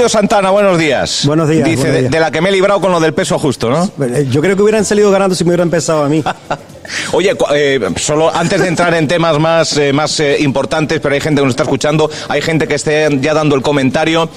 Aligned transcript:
Julio 0.00 0.08
Santana, 0.08 0.48
buenos 0.48 0.78
días. 0.78 1.26
Buenos 1.26 1.46
días. 1.46 1.62
Dice, 1.68 1.76
buenos 1.82 1.94
de, 1.94 2.00
días. 2.00 2.10
de 2.10 2.20
la 2.20 2.30
que 2.30 2.40
me 2.40 2.48
he 2.48 2.52
librado 2.52 2.80
con 2.80 2.90
lo 2.90 3.00
del 3.00 3.12
peso 3.12 3.38
justo, 3.38 3.68
¿no? 3.68 3.92
Yo 4.30 4.40
creo 4.40 4.56
que 4.56 4.62
hubieran 4.62 4.82
salido 4.82 5.10
ganando 5.10 5.34
si 5.34 5.44
me 5.44 5.50
hubieran 5.50 5.66
empezado 5.66 6.04
a 6.04 6.08
mí. 6.08 6.24
Oye, 7.12 7.36
eh, 7.54 7.78
solo 7.96 8.34
antes 8.34 8.62
de 8.62 8.68
entrar 8.68 8.94
en 8.94 9.06
temas 9.06 9.38
más, 9.38 9.76
eh, 9.76 9.92
más 9.92 10.18
eh, 10.20 10.38
importantes, 10.40 11.00
pero 11.00 11.14
hay 11.14 11.20
gente 11.20 11.42
que 11.42 11.44
nos 11.44 11.52
está 11.52 11.64
escuchando, 11.64 12.10
hay 12.30 12.40
gente 12.40 12.66
que 12.66 12.76
esté 12.76 13.08
ya 13.20 13.34
dando 13.34 13.54
el 13.54 13.60
comentario. 13.60 14.30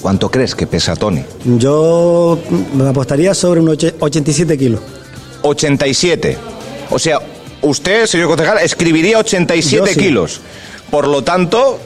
¿Cuánto 0.00 0.30
crees 0.30 0.54
que 0.54 0.68
pesa 0.68 0.94
Tony? 0.94 1.24
Yo 1.44 2.38
me 2.74 2.88
apostaría 2.88 3.34
sobre 3.34 3.58
un 3.58 3.66
oche- 3.66 3.96
87 3.98 4.56
kilos. 4.56 4.80
87. 5.42 6.38
O 6.88 7.00
sea, 7.00 7.18
usted, 7.62 8.06
señor 8.06 8.28
concejal, 8.28 8.58
escribiría 8.58 9.18
87 9.18 9.86
Yo 10.10 10.28
sí. 10.28 10.40
Por 10.92 11.08
lo 11.08 11.24
tanto, 11.24 11.80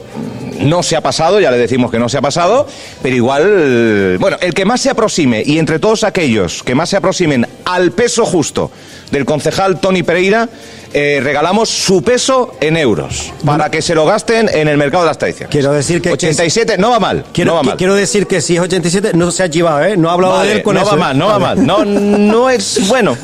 no 0.59 0.83
se 0.83 0.97
ha 0.97 1.01
pasado, 1.01 1.39
ya 1.39 1.49
le 1.49 1.57
decimos 1.57 1.89
que 1.89 1.97
no 1.97 2.09
se 2.09 2.17
ha 2.17 2.21
pasado, 2.21 2.67
pero 3.01 3.15
igual, 3.15 4.17
bueno, 4.19 4.35
el 4.41 4.53
que 4.53 4.65
más 4.65 4.81
se 4.81 4.89
aproxime, 4.89 5.41
y 5.45 5.59
entre 5.59 5.79
todos 5.79 6.03
aquellos 6.03 6.61
que 6.61 6.75
más 6.75 6.89
se 6.89 6.97
aproximen 6.97 7.47
al 7.63 7.93
peso 7.93 8.25
justo 8.25 8.69
del 9.09 9.23
concejal 9.23 9.79
Tony 9.79 10.03
Pereira, 10.03 10.49
eh, 10.93 11.21
regalamos 11.23 11.69
su 11.69 12.01
peso 12.01 12.55
en 12.59 12.75
euros, 12.75 13.31
para 13.45 13.71
que 13.71 13.81
se 13.81 13.95
lo 13.95 14.05
gasten 14.05 14.49
en 14.53 14.67
el 14.67 14.75
mercado 14.77 15.03
de 15.03 15.07
las 15.07 15.17
tradiciones. 15.17 15.51
Quiero 15.51 15.71
decir 15.71 16.01
que- 16.01 16.11
87, 16.11 16.77
no 16.77 16.89
va 16.89 16.99
mal, 16.99 17.23
Quiero, 17.31 17.51
no 17.51 17.55
va 17.55 17.63
mal. 17.63 17.77
quiero 17.77 17.95
decir 17.95 18.27
que 18.27 18.41
si 18.41 18.55
es 18.57 18.61
87 18.61 19.11
no 19.13 19.31
se 19.31 19.43
ha 19.43 19.49
chivado, 19.49 19.85
¿eh? 19.85 19.95
No 19.95 20.09
ha 20.09 20.13
hablado 20.15 20.33
Vale, 20.33 20.49
de 20.49 20.55
él 20.57 20.63
con 20.63 20.75
no 20.75 20.81
eso. 20.81 20.89
va 20.89 20.95
¿eh? 20.97 20.99
mal, 20.99 21.17
no 21.17 21.27
va 21.27 21.39
mal. 21.39 21.65
No, 21.65 21.85
no 21.85 22.49
es 22.49 22.85
bueno. 22.89 23.17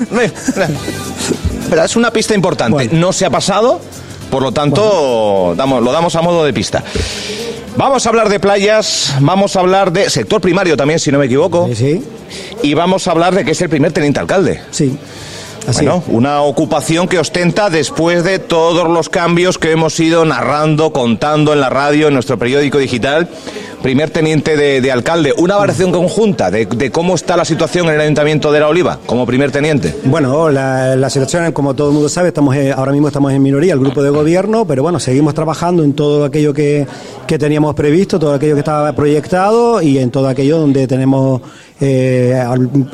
Pero 1.70 1.84
es 1.86 1.96
una 1.98 2.12
pista 2.12 2.34
importante. 2.36 2.72
Bueno. 2.72 2.92
No 2.94 3.12
se 3.12 3.26
ha 3.26 3.30
pasado, 3.30 3.82
por 4.34 4.42
lo 4.42 4.52
tanto, 4.52 5.54
damos, 5.56 5.84
lo 5.84 5.92
damos 5.92 6.16
a 6.16 6.24
modo 6.24 6.44
de 6.44 6.52
pista. 6.52 6.84
Vamos 7.78 8.04
a 8.04 8.10
hablar 8.10 8.30
de 8.30 8.40
playas, 8.40 9.14
vamos 9.20 9.56
a 9.56 9.60
hablar 9.60 9.92
de 9.92 10.10
sector 10.10 10.42
primario 10.42 10.76
también, 10.76 10.98
si 11.00 11.12
no 11.12 11.20
me 11.20 11.26
equivoco, 11.28 11.68
Sí, 11.68 11.76
sí, 11.76 12.04
y 12.64 12.74
vamos 12.74 13.08
a 13.08 13.12
hablar 13.12 13.36
de 13.36 13.46
que 13.46 13.52
es 13.52 13.62
el 13.62 13.70
primer 13.70 13.92
teniente 13.92 14.20
alcalde. 14.20 14.60
sí. 14.72 14.98
Así. 15.66 15.86
Bueno, 15.86 16.04
una 16.08 16.42
ocupación 16.42 17.08
que 17.08 17.20
ostenta 17.20 17.70
después 17.70 18.26
de 18.26 18.38
todos 18.38 18.90
los 18.90 19.08
cambios 19.08 19.58
que 19.58 19.72
hemos 19.72 19.98
ido 19.98 20.26
narrando, 20.26 20.92
contando 20.92 21.54
en 21.54 21.62
la 21.62 21.70
radio, 21.70 22.10
en 22.10 22.16
nuestro 22.16 22.38
periódico 22.38 22.80
digital. 22.80 23.30
Primer 23.84 24.12
teniente 24.12 24.56
de, 24.56 24.80
de 24.80 24.92
alcalde, 24.94 25.34
una 25.38 25.58
variación 25.58 25.92
conjunta 25.92 26.50
de, 26.50 26.90
cómo 26.90 27.16
está 27.16 27.36
la 27.36 27.44
situación 27.44 27.90
en 27.90 27.96
el 27.96 28.00
Ayuntamiento 28.02 28.50
de 28.50 28.62
La 28.62 28.70
Oliva, 28.70 28.98
como 29.06 29.26
primer 29.26 29.52
teniente. 29.52 29.94
Bueno, 30.06 30.50
la, 30.50 30.96
la 30.96 31.10
situación, 31.10 31.52
como 31.52 31.74
todo 31.74 31.90
el 31.90 31.94
mundo 31.94 32.08
sabe, 32.08 32.32
ahora 32.78 32.94
mismo 32.94 33.08
estamos 33.10 33.34
en 33.34 33.44
minoría, 33.44 33.74
el 33.74 33.82
grupo 33.82 34.02
de 34.02 34.10
gobierno, 34.10 34.66
pero 34.66 34.84
bueno, 34.84 35.02
seguimos 35.02 35.34
trabajando 35.34 35.84
en 35.84 35.92
todo 35.92 36.24
aquello 36.24 36.54
que, 36.54 36.88
que 37.28 37.38
teníamos 37.38 37.76
previsto, 37.76 38.18
todo 38.18 38.34
aquello 38.34 38.54
que 38.54 38.60
estaba 38.60 38.94
proyectado 38.94 39.82
y 39.82 39.98
en 39.98 40.12
todo 40.12 40.30
aquello 40.30 40.60
donde 40.60 40.88
tenemos 40.88 41.42
eh, 41.82 42.42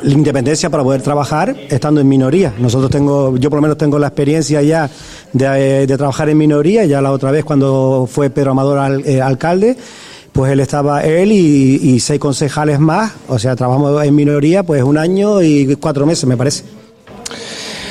la 0.02 0.12
independencia 0.12 0.70
para 0.70 0.82
poder 0.82 1.02
trabajar 1.02 1.54
estando 1.68 2.00
en 2.00 2.08
minoría. 2.08 2.52
Nosotros 2.58 2.90
tengo, 2.90 3.36
yo 3.36 3.48
por 3.48 3.58
lo 3.58 3.62
menos 3.62 3.78
tengo 3.78 3.96
la 4.00 4.08
experiencia 4.08 4.60
ya 4.60 4.90
de, 5.32 5.84
eh, 5.84 5.86
trabajar 5.86 6.28
en 6.30 6.36
minoría, 6.36 6.84
ya 6.84 7.00
la 7.00 7.12
otra 7.12 7.30
vez 7.30 7.44
cuando 7.44 8.08
fue 8.10 8.28
Pedro 8.28 8.50
Amador 8.50 8.78
al- 8.78 9.06
eh, 9.06 9.22
alcalde. 9.22 9.76
Pues 10.32 10.52
él 10.52 10.60
estaba, 10.60 11.02
él 11.04 11.32
y, 11.32 11.80
y 11.82 12.00
seis 12.00 12.20
concejales 12.20 12.78
más, 12.78 13.12
o 13.28 13.38
sea, 13.38 13.56
trabajamos 13.56 14.04
en 14.04 14.14
minoría 14.14 14.62
pues 14.62 14.82
un 14.82 14.96
año 14.96 15.42
y 15.42 15.76
cuatro 15.76 16.06
meses, 16.06 16.24
me 16.26 16.36
parece. 16.36 16.62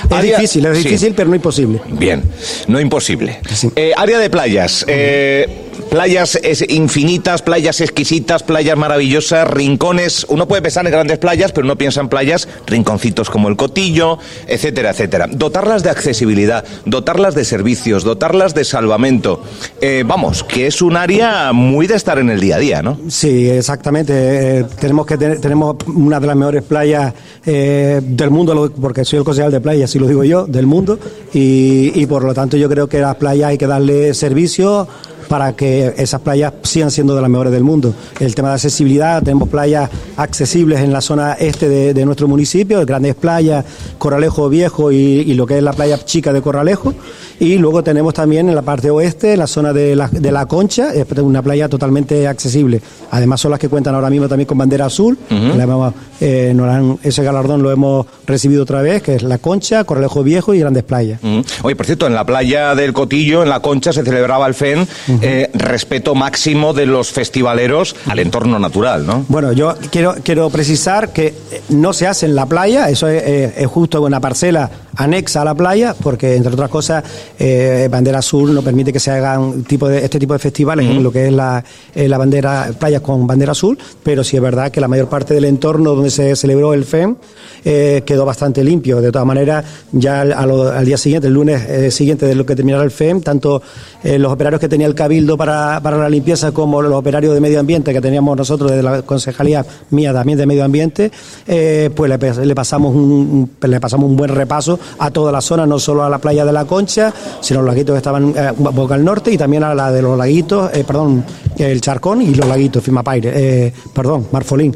Es 0.05 0.11
Área- 0.11 0.37
difícil, 0.37 0.65
es 0.65 0.77
sí. 0.77 0.83
difícil, 0.85 1.13
pero 1.15 1.29
no 1.29 1.35
imposible. 1.35 1.81
Bien, 1.91 2.23
no 2.67 2.79
imposible. 2.79 3.39
Sí. 3.53 3.69
Eh, 3.75 3.91
área 3.95 4.17
de 4.19 4.29
playas. 4.29 4.85
eh, 4.87 5.68
playas 5.89 6.35
es- 6.43 6.63
infinitas, 6.69 7.41
playas 7.41 7.81
exquisitas, 7.81 8.43
playas 8.43 8.77
maravillosas, 8.77 9.47
rincones. 9.47 10.25
Uno 10.29 10.47
puede 10.47 10.61
pensar 10.61 10.85
en 10.85 10.91
grandes 10.91 11.17
playas, 11.17 11.51
pero 11.51 11.65
uno 11.65 11.77
piensa 11.77 12.01
en 12.01 12.09
playas, 12.09 12.47
rinconcitos 12.67 13.29
como 13.29 13.47
el 13.49 13.55
Cotillo, 13.57 14.19
etcétera, 14.47 14.91
etcétera. 14.91 15.27
Dotarlas 15.31 15.83
de 15.83 15.89
accesibilidad, 15.89 16.63
dotarlas 16.85 17.35
de 17.35 17.43
servicios, 17.45 18.03
dotarlas 18.03 18.53
de 18.53 18.63
salvamento. 18.65 19.41
Eh, 19.81 20.03
vamos, 20.05 20.43
que 20.43 20.67
es 20.67 20.81
un 20.81 20.95
área 20.95 21.51
muy 21.53 21.87
de 21.87 21.95
estar 21.95 22.19
en 22.19 22.29
el 22.29 22.39
día 22.39 22.57
a 22.57 22.59
día, 22.59 22.81
¿no? 22.81 22.99
Sí, 23.09 23.49
exactamente. 23.49 24.59
Eh, 24.59 24.65
tenemos 24.79 25.05
que 25.05 25.17
tenemos 25.17 25.75
una 25.87 26.19
de 26.19 26.27
las 26.27 26.35
mejores 26.35 26.63
playas 26.63 27.13
eh, 27.45 27.99
del 28.03 28.29
mundo, 28.29 28.71
porque 28.79 29.03
soy 29.05 29.19
el 29.19 29.25
concejal 29.25 29.51
de 29.51 29.59
playa, 29.61 29.85
así 29.85 29.97
lo 29.97 30.07
digo 30.07 30.23
yo, 30.23 30.45
del 30.45 30.67
mundo, 30.67 30.99
y, 31.33 31.91
y 31.99 32.05
por 32.05 32.23
lo 32.23 32.33
tanto 32.33 32.57
yo 32.57 32.69
creo 32.69 32.87
que 32.87 32.99
las 32.99 33.15
playas 33.15 33.49
hay 33.49 33.57
que 33.57 33.67
darle 33.67 34.13
servicio 34.13 34.87
para 35.29 35.53
que 35.53 35.93
esas 35.97 36.19
playas 36.19 36.51
sigan 36.63 36.91
siendo 36.91 37.15
de 37.15 37.21
las 37.21 37.29
mejores 37.29 37.53
del 37.53 37.63
mundo. 37.63 37.93
El 38.19 38.35
tema 38.35 38.49
de 38.49 38.55
accesibilidad, 38.55 39.23
tenemos 39.23 39.47
playas 39.47 39.89
accesibles 40.17 40.79
en 40.81 40.91
la 40.91 40.99
zona 41.01 41.33
este 41.33 41.69
de, 41.69 41.93
de 41.93 42.05
nuestro 42.05 42.27
municipio, 42.27 42.85
grandes 42.85 43.15
playas, 43.15 43.63
Corralejo 43.97 44.49
Viejo 44.49 44.91
y, 44.91 44.97
y 44.97 45.33
lo 45.35 45.45
que 45.45 45.57
es 45.57 45.63
la 45.63 45.71
playa 45.73 45.97
chica 46.03 46.33
de 46.33 46.41
Corralejo, 46.41 46.93
y 47.39 47.57
luego 47.57 47.83
tenemos 47.83 48.13
también 48.13 48.49
en 48.49 48.55
la 48.55 48.61
parte 48.63 48.89
oeste, 48.89 49.37
la 49.37 49.47
zona 49.47 49.71
de 49.71 49.95
la, 49.95 50.09
de 50.09 50.31
la 50.31 50.45
Concha, 50.47 50.93
es 50.93 51.05
una 51.19 51.41
playa 51.41 51.69
totalmente 51.69 52.27
accesible. 52.27 52.81
Además 53.11 53.39
son 53.41 53.51
las 53.51 53.59
que 53.59 53.69
cuentan 53.69 53.95
ahora 53.95 54.09
mismo 54.09 54.27
también 54.27 54.47
con 54.47 54.57
bandera 54.57 54.85
azul, 54.87 55.17
La 55.29 55.63
hemos, 55.63 55.93
eh, 56.19 56.51
nos 56.55 56.67
han- 56.67 56.97
ese 57.03 57.23
galardón 57.23 57.61
lo 57.61 57.71
hemos 57.71 58.05
recibido 58.25 58.63
otra 58.63 58.81
vez, 58.81 59.01
que 59.03 59.15
es 59.15 59.23
la 59.23 59.37
Concha, 59.37 59.83
Corralejo 59.83 60.23
Viejo 60.23 60.53
y 60.53 60.59
grandes 60.59 60.83
playas. 60.83 61.19
Mm. 61.21 61.39
Oye, 61.63 61.75
por 61.75 61.85
cierto, 61.85 62.07
en 62.07 62.15
la 62.15 62.25
playa 62.25 62.75
del 62.75 62.93
Cotillo, 62.93 63.43
en 63.43 63.49
la 63.49 63.61
Concha, 63.61 63.93
se 63.93 64.03
celebraba 64.03 64.47
el 64.47 64.53
FEN, 64.53 64.87
eh, 65.21 65.49
respeto 65.53 66.15
máximo 66.15 66.73
de 66.73 66.85
los 66.85 67.11
festivaleros 67.11 67.95
al 68.07 68.19
entorno 68.19 68.59
natural, 68.59 69.05
¿no? 69.05 69.25
Bueno, 69.27 69.51
yo 69.51 69.75
quiero, 69.91 70.15
quiero 70.23 70.49
precisar 70.49 71.11
que 71.11 71.27
eh, 71.27 71.61
no 71.69 71.93
se 71.93 72.07
hace 72.07 72.25
en 72.25 72.35
la 72.35 72.45
playa, 72.45 72.89
eso 72.89 73.07
es, 73.07 73.23
eh, 73.23 73.53
es 73.57 73.67
justo 73.67 74.01
una 74.01 74.19
parcela 74.19 74.69
anexa 74.99 75.41
a 75.41 75.45
la 75.45 75.55
playa, 75.55 75.95
porque 76.01 76.35
entre 76.35 76.53
otras 76.53 76.69
cosas, 76.69 77.03
eh, 77.39 77.87
Bandera 77.89 78.19
Azul 78.19 78.53
no 78.53 78.61
permite 78.61 78.91
que 78.91 78.99
se 78.99 79.11
hagan 79.11 79.63
tipo 79.63 79.87
de, 79.87 80.03
este 80.03 80.19
tipo 80.19 80.33
de 80.33 80.39
festivales 80.39 80.85
en 80.85 81.01
lo 81.01 81.09
que 81.09 81.27
es 81.27 81.33
la, 81.33 81.63
eh, 81.95 82.07
la 82.09 82.17
bandera, 82.17 82.71
playas 82.77 83.01
con 83.01 83.25
bandera 83.25 83.53
azul, 83.53 83.77
pero 84.03 84.25
sí 84.25 84.35
es 84.35 84.43
verdad 84.43 84.71
que 84.71 84.81
la 84.81 84.89
mayor 84.89 85.07
parte 85.07 85.33
del 85.33 85.45
entorno 85.45 85.95
donde 85.95 86.09
se 86.09 86.35
celebró 86.35 86.73
el 86.73 86.83
FEM 86.83 87.15
eh, 87.63 88.03
quedó 88.05 88.25
bastante 88.25 88.61
limpio. 88.61 88.99
De 88.99 89.09
todas 89.09 89.25
maneras, 89.25 89.63
ya 89.93 90.21
al, 90.21 90.85
día 90.85 90.97
siguiente, 90.97 91.27
el 91.27 91.33
lunes 91.33 91.93
siguiente 91.93 92.25
de 92.25 92.35
lo 92.35 92.45
que 92.45 92.55
terminara 92.55 92.83
el 92.83 92.91
FEM, 92.91 93.21
tanto 93.21 93.61
los 94.03 94.31
operarios 94.31 94.59
que 94.59 94.67
tenía 94.67 94.87
el 94.87 94.95
Cabildo 95.09 95.35
para, 95.37 95.79
para 95.81 95.97
la 95.97 96.07
limpieza 96.07 96.51
como 96.51 96.83
los 96.83 96.93
operarios 96.93 97.33
de 97.33 97.41
medio 97.41 97.59
ambiente 97.59 97.91
que 97.91 97.99
teníamos 97.99 98.37
nosotros 98.37 98.69
desde 98.69 98.83
la 98.83 99.01
concejalía 99.01 99.65
mía 99.89 100.13
también 100.13 100.37
de 100.37 100.45
medio 100.45 100.63
ambiente, 100.63 101.11
eh, 101.47 101.89
pues 101.95 102.11
le, 102.45 102.53
pasamos 102.53 102.93
un, 102.93 103.49
un- 103.59 103.69
le 103.71 103.79
pasamos 103.79 104.07
un 104.07 104.15
buen 104.15 104.29
repaso 104.29 104.79
a 104.99 105.09
toda 105.09 105.31
la 105.31 105.41
zona, 105.41 105.65
no 105.65 105.79
solo 105.79 106.03
a 106.03 106.09
la 106.11 106.19
playa 106.19 106.45
de 106.45 106.51
la 106.53 106.65
Concha, 106.65 107.11
sino 107.41 107.61
a 107.61 107.63
los 107.63 107.71
laguitos 107.71 107.95
que 107.95 107.97
estaban 107.97 108.33
eh, 108.37 108.51
boca 108.55 108.93
al 108.93 109.03
norte 109.03 109.31
y 109.31 109.37
también 109.39 109.63
a 109.63 109.73
la 109.73 109.91
de 109.91 110.03
los 110.03 110.15
laguitos, 110.15 110.69
eh, 110.75 110.83
perdón, 110.85 111.25
el 111.57 111.81
Charcón 111.81 112.21
y 112.21 112.35
los 112.35 112.47
laguitos, 112.47 112.83
Fimapaire, 112.83 113.31
eh, 113.33 113.73
perdón, 113.91 114.27
Marfolín. 114.31 114.75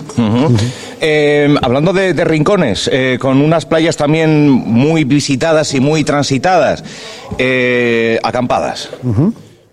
Hablando 1.61 1.93
de, 1.93 2.15
de 2.15 2.25
rincones, 2.25 2.89
con 3.19 3.39
unas 3.39 3.67
playas 3.67 3.95
también 3.97 4.49
muy 4.49 5.03
visitadas 5.03 5.75
y 5.75 5.79
muy 5.79 6.03
transitadas, 6.03 6.83
acampadas. 8.23 8.89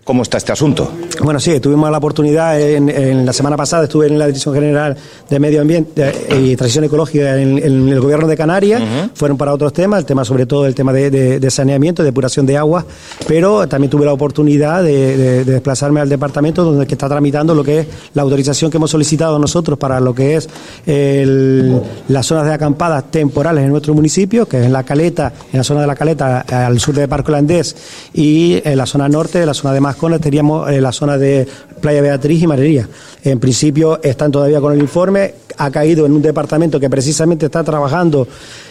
¿Cómo 0.03 0.23
está 0.23 0.37
este 0.39 0.51
asunto? 0.51 0.91
Bueno, 1.23 1.39
sí, 1.39 1.59
tuvimos 1.59 1.89
la 1.91 1.99
oportunidad 1.99 2.59
en, 2.59 2.89
en 2.89 3.23
la 3.23 3.31
semana 3.33 3.55
pasada, 3.55 3.83
estuve 3.83 4.07
en 4.07 4.17
la 4.17 4.25
Dirección 4.25 4.55
General 4.55 4.97
de 5.29 5.39
Medio 5.39 5.61
Ambiente 5.61 6.11
eh, 6.27 6.41
y 6.41 6.55
Transición 6.55 6.85
Ecológica 6.85 7.39
en, 7.39 7.59
en 7.59 7.87
el 7.87 7.99
Gobierno 7.99 8.27
de 8.27 8.35
Canarias. 8.35 8.81
Fueron 9.13 9.37
para 9.37 9.53
otros 9.53 9.71
temas, 9.73 9.99
el 9.99 10.05
tema 10.05 10.25
sobre 10.25 10.47
todo 10.47 10.65
el 10.65 10.73
tema 10.73 10.91
de, 10.91 11.11
de- 11.11 11.39
de 11.39 11.51
saneamiento, 11.51 12.01
depuración 12.03 12.47
de 12.47 12.57
agua, 12.57 12.83
pero 13.27 13.67
también 13.67 13.91
tuve 13.91 14.03
la 14.05 14.11
oportunidad 14.13 14.83
de, 14.83 15.15
de- 15.15 15.45
de 15.45 15.51
desplazarme 15.53 15.99
al 16.01 16.09
departamento 16.09 16.63
donde 16.63 16.87
que 16.87 16.95
está 16.95 17.07
tramitando 17.07 17.53
lo 17.53 17.63
que 17.63 17.81
es 17.81 17.87
la 18.15 18.23
autorización 18.23 18.71
que 18.71 18.77
hemos 18.77 18.89
solicitado 18.89 19.37
nosotros 19.37 19.77
para 19.77 19.99
lo 19.99 20.15
que 20.15 20.35
es 20.35 20.49
el- 20.87 21.79
las 22.07 22.25
zonas 22.25 22.47
de 22.47 22.53
acampadas 22.53 23.11
temporales 23.11 23.63
en 23.63 23.69
nuestro 23.69 23.93
municipio, 23.93 24.47
que 24.47 24.59
es 24.61 24.65
en 24.65 24.73
la 24.73 24.83
Caleta, 24.83 25.31
en 25.53 25.59
la 25.59 25.63
zona 25.63 25.81
de 25.81 25.87
la 25.87 25.95
Caleta, 25.95 26.41
al 26.41 26.79
sur 26.79 26.95
de 26.95 27.07
Parque 27.07 27.29
Holandés, 27.31 27.75
y 28.15 28.61
en 28.65 28.77
la 28.77 28.87
zona 28.87 29.07
norte, 29.07 29.39
en 29.39 29.45
la 29.45 29.53
zona 29.53 29.73
de 29.75 29.90
Mascona, 29.91 30.19
teníamos 30.19 30.69
eh, 30.69 30.79
la 30.79 30.91
zona 30.91 31.17
de 31.17 31.45
Playa 31.81 32.01
Beatriz 32.01 32.41
y 32.41 32.47
Marería. 32.47 32.87
En 33.23 33.39
principio 33.39 33.99
están 34.01 34.31
todavía 34.31 34.61
con 34.61 34.73
el 34.73 34.79
informe, 34.79 35.35
ha 35.57 35.69
caído 35.69 36.05
en 36.05 36.13
un 36.13 36.21
departamento 36.21 36.79
que 36.79 36.89
precisamente 36.89 37.47
está 37.47 37.63
trabajando 37.63 38.27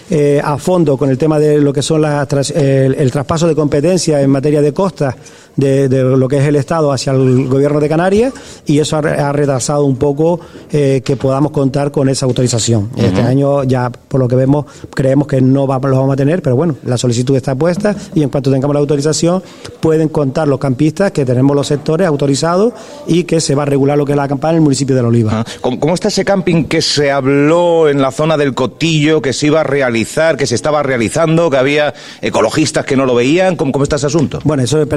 eh, 0.08 0.40
a 0.42 0.56
fondo 0.56 0.96
con 0.96 1.10
el 1.10 1.18
tema 1.18 1.38
de 1.38 1.60
lo 1.60 1.72
que 1.72 1.82
son 1.82 2.00
las 2.00 2.50
el, 2.50 2.94
el 2.94 3.10
traspaso 3.12 3.46
de 3.46 3.54
competencia 3.54 4.20
en 4.20 4.30
materia 4.30 4.62
de 4.62 4.72
costas 4.72 5.14
de, 5.60 5.88
lo 5.88 6.28
que 6.28 6.38
es 6.38 6.44
el 6.44 6.56
Estado 6.56 6.92
hacia 6.92 7.12
el 7.12 7.48
gobierno 7.48 7.80
de 7.80 7.88
Canarias 7.88 8.32
y 8.66 8.78
eso 8.78 8.96
ha, 8.96 9.32
retrasado 9.32 9.84
un 9.84 9.96
poco 9.96 10.40
eh, 10.72 11.02
que 11.04 11.16
podamos 11.16 11.52
contar 11.52 11.90
con 11.90 12.08
esa 12.08 12.26
autorización. 12.26 12.90
Este 12.96 13.20
año 13.20 13.64
ya, 13.64 13.90
por 13.90 14.20
lo 14.20 14.28
que 14.28 14.36
vemos, 14.36 14.66
creemos 14.94 15.26
que 15.26 15.40
no 15.40 15.66
va, 15.66 15.78
lo 15.78 15.96
vamos 15.96 16.14
a 16.14 16.16
tener, 16.16 16.42
pero 16.42 16.56
bueno, 16.56 16.76
la 16.84 16.98
solicitud 16.98 17.36
está 17.36 17.54
puesta 17.54 17.94
y 18.14 18.22
en 18.22 18.28
cuanto 18.28 18.50
tengamos 18.50 18.74
la 18.74 18.80
autorización 18.80 19.42
pueden 19.80 20.08
contar 20.08 20.48
los 20.48 20.58
campistas 20.58 21.12
que 21.12 21.24
tenemos 21.24 21.54
los 21.56 21.66
sectores 21.66 22.06
autorizados 22.06 22.72
y 23.06 23.24
que 23.24 23.40
se 23.40 23.54
va 23.54 23.62
a 23.62 23.66
regular 23.66 23.98
lo 23.98 24.04
que 24.04 24.12
es 24.12 24.16
la 24.16 24.28
campana 24.28 24.52
en 24.52 24.56
el 24.56 24.62
municipio 24.62 24.94
de 24.94 25.02
La 25.02 25.08
Oliva. 25.08 25.44
¿Cómo, 25.60 25.94
está 25.94 26.08
ese 26.08 26.24
camping 26.24 26.64
que 26.64 26.82
se 26.82 27.10
habló 27.10 27.88
en 27.88 28.00
la 28.00 28.10
zona 28.10 28.36
del 28.36 28.54
Cotillo, 28.54 29.20
que 29.20 29.32
se 29.32 29.46
iba 29.46 29.60
a 29.60 29.64
realizar, 29.64 30.36
que 30.36 30.46
se 30.46 30.54
estaba 30.54 30.82
realizando, 30.82 31.50
que 31.50 31.56
había 31.56 31.94
ecologistas 32.20 32.84
que 32.84 32.96
no 32.96 33.06
lo 33.06 33.14
veían? 33.14 33.56
¿Cómo, 33.56 33.72
cómo 33.72 33.84
está 33.84 33.96
ese 33.96 34.06
asunto? 34.06 34.40
Bueno, 34.44 34.62
eso 34.62 34.80
es, 34.80 34.88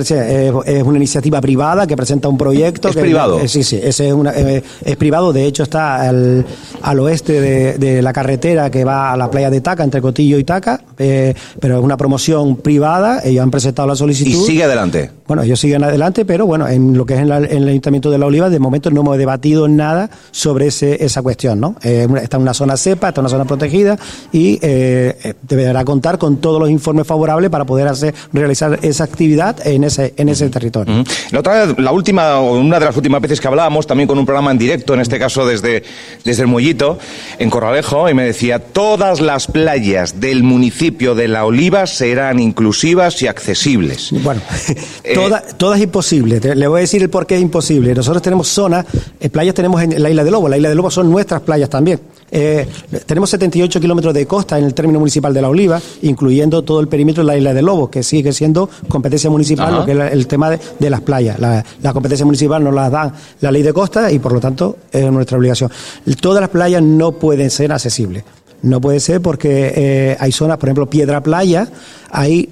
es, 0.65 0.83
una 0.83 0.97
iniciativa 0.97 1.41
privada 1.41 1.87
que 1.87 1.95
presenta 1.95 2.27
un 2.27 2.37
proyecto. 2.37 2.89
¿Es 2.89 2.95
privado? 2.95 3.39
Eh, 3.39 3.47
sí, 3.47 3.63
sí, 3.63 3.79
ese 3.81 4.07
es, 4.07 4.13
una, 4.13 4.31
eh, 4.31 4.63
es 4.83 4.95
privado. 4.97 5.33
De 5.33 5.45
hecho, 5.45 5.63
está 5.63 6.07
al, 6.07 6.45
al 6.81 6.99
oeste 6.99 7.39
de, 7.39 7.77
de, 7.77 8.01
la 8.01 8.13
carretera 8.13 8.69
que 8.69 8.83
va 8.83 9.11
a 9.11 9.17
la 9.17 9.29
playa 9.29 9.49
de 9.49 9.61
Taca, 9.61 9.83
entre 9.83 10.01
Cotillo 10.01 10.37
y 10.37 10.43
Taca, 10.43 10.81
eh, 10.97 11.33
pero 11.59 11.77
es 11.77 11.83
una 11.83 11.97
promoción 11.97 12.57
privada. 12.57 13.21
Ellos 13.23 13.43
han 13.43 13.51
presentado 13.51 13.87
la 13.87 13.95
solicitud. 13.95 14.31
¿Y 14.31 14.45
sigue 14.45 14.63
adelante? 14.63 15.11
Bueno, 15.27 15.43
ellos 15.43 15.59
siguen 15.59 15.83
adelante, 15.83 16.25
pero 16.25 16.45
bueno, 16.45 16.67
en 16.67 16.97
lo 16.97 17.05
que 17.05 17.15
es 17.15 17.21
en, 17.21 17.31
el 17.31 17.67
Ayuntamiento 17.67 18.11
de 18.11 18.17
La 18.17 18.25
Oliva, 18.25 18.49
de 18.49 18.59
momento 18.59 18.91
no 18.91 19.01
hemos 19.01 19.17
debatido 19.17 19.67
nada 19.67 20.09
sobre 20.31 20.67
ese, 20.67 21.03
esa 21.03 21.21
cuestión, 21.21 21.59
¿no? 21.59 21.75
está 21.81 22.37
en 22.37 22.43
una 22.43 22.53
zona 22.53 22.75
cepa, 22.75 23.09
está 23.09 23.21
en 23.21 23.23
una 23.23 23.29
zona 23.29 23.45
protegida 23.45 23.97
y 24.33 24.59
deberá 24.59 25.85
contar 25.85 26.17
con 26.17 26.37
todos 26.37 26.59
los 26.59 26.69
informes 26.69 27.07
favorables 27.07 27.49
para 27.49 27.65
poder 27.65 27.87
hacer 27.87 28.13
realizar 28.33 28.79
esa 28.81 29.03
actividad 29.03 29.65
en 29.65 29.83
ese, 29.83 30.13
en 30.17 30.29
ese 30.29 30.42
territorio. 30.51 31.03
La, 31.31 31.39
otra, 31.39 31.65
la 31.77 31.91
última, 31.91 32.39
o 32.39 32.57
una 32.57 32.79
de 32.79 32.85
las 32.85 32.95
últimas 32.95 33.21
veces 33.21 33.39
que 33.39 33.47
hablábamos, 33.47 33.87
también 33.87 34.07
con 34.07 34.17
un 34.17 34.25
programa 34.25 34.51
en 34.51 34.57
directo, 34.57 34.93
en 34.93 35.01
este 35.01 35.19
caso 35.19 35.45
desde, 35.45 35.83
desde 36.23 36.41
el 36.43 36.47
Muellito, 36.47 36.97
en 37.39 37.49
Corralejo, 37.49 38.09
y 38.09 38.13
me 38.13 38.23
decía, 38.23 38.59
todas 38.59 39.21
las 39.21 39.47
playas 39.47 40.19
del 40.19 40.43
municipio 40.43 41.15
de 41.15 41.27
La 41.27 41.45
Oliva 41.45 41.87
serán 41.87 42.39
inclusivas 42.39 43.21
y 43.21 43.27
accesibles. 43.27 44.09
Bueno, 44.23 44.41
eh, 45.03 45.15
todas 45.57 45.77
es 45.77 45.83
imposible. 45.83 46.39
Le 46.55 46.67
voy 46.67 46.79
a 46.79 46.81
decir 46.81 47.01
el 47.01 47.09
por 47.09 47.25
qué 47.25 47.35
es 47.35 47.41
imposible. 47.41 47.93
Nosotros 47.93 48.21
tenemos 48.21 48.47
zonas, 48.47 48.85
eh, 49.19 49.29
playas 49.29 49.55
tenemos 49.55 49.81
en 49.81 50.01
la 50.01 50.09
isla 50.09 50.23
de 50.23 50.31
Lobo. 50.31 50.49
La 50.49 50.57
isla 50.57 50.69
de 50.69 50.75
Lobo 50.75 50.91
son 50.91 51.09
nuestras 51.09 51.41
playas 51.41 51.69
también. 51.69 51.99
Eh, 52.35 52.67
tenemos 53.05 53.29
78 53.29 53.79
kilómetros 53.79 54.11
de 54.11 54.25
costa 54.25 54.57
en 54.57 54.65
el 54.65 54.73
término 54.73 54.97
municipal 54.97 55.31
de 55.35 55.41
La 55.41 55.49
Oliva, 55.49 55.79
incluyendo 56.01 56.63
todo 56.63 56.79
el 56.79 56.87
perímetro 56.87 57.23
de 57.23 57.27
la 57.27 57.37
isla 57.37 57.53
de 57.53 57.61
Lobo, 57.61 57.91
que 57.91 58.01
sigue 58.01 58.33
siendo 58.33 58.69
competencia 58.87 59.29
municipal, 59.29 59.71
lo 59.71 59.85
que 59.85 59.91
es 59.91 60.11
el 60.11 60.22
tema 60.27 60.49
de, 60.49 60.89
las 60.89 61.01
playas. 61.01 61.39
La, 61.39 61.63
competencia 61.93 62.25
municipal 62.25 62.63
nos 62.63 62.73
la 62.73 62.89
da 62.89 63.13
la 63.41 63.51
ley 63.51 63.63
de 63.63 63.73
costa 63.73 64.11
y 64.11 64.19
por 64.19 64.33
lo 64.33 64.39
tanto 64.39 64.77
es 64.91 65.11
nuestra 65.11 65.37
obligación. 65.37 65.71
Todas 66.19 66.41
las 66.41 66.49
playas 66.49 66.81
no 66.81 67.13
pueden 67.13 67.49
ser 67.49 67.71
accesibles. 67.71 68.23
No 68.61 68.79
puede 68.79 69.01
ser 69.01 69.21
porque 69.21 69.73
eh, 69.75 70.17
hay 70.19 70.31
zonas, 70.31 70.57
por 70.57 70.69
ejemplo, 70.69 70.89
Piedra 70.89 71.21
Playa, 71.21 71.67
ahí 72.09 72.49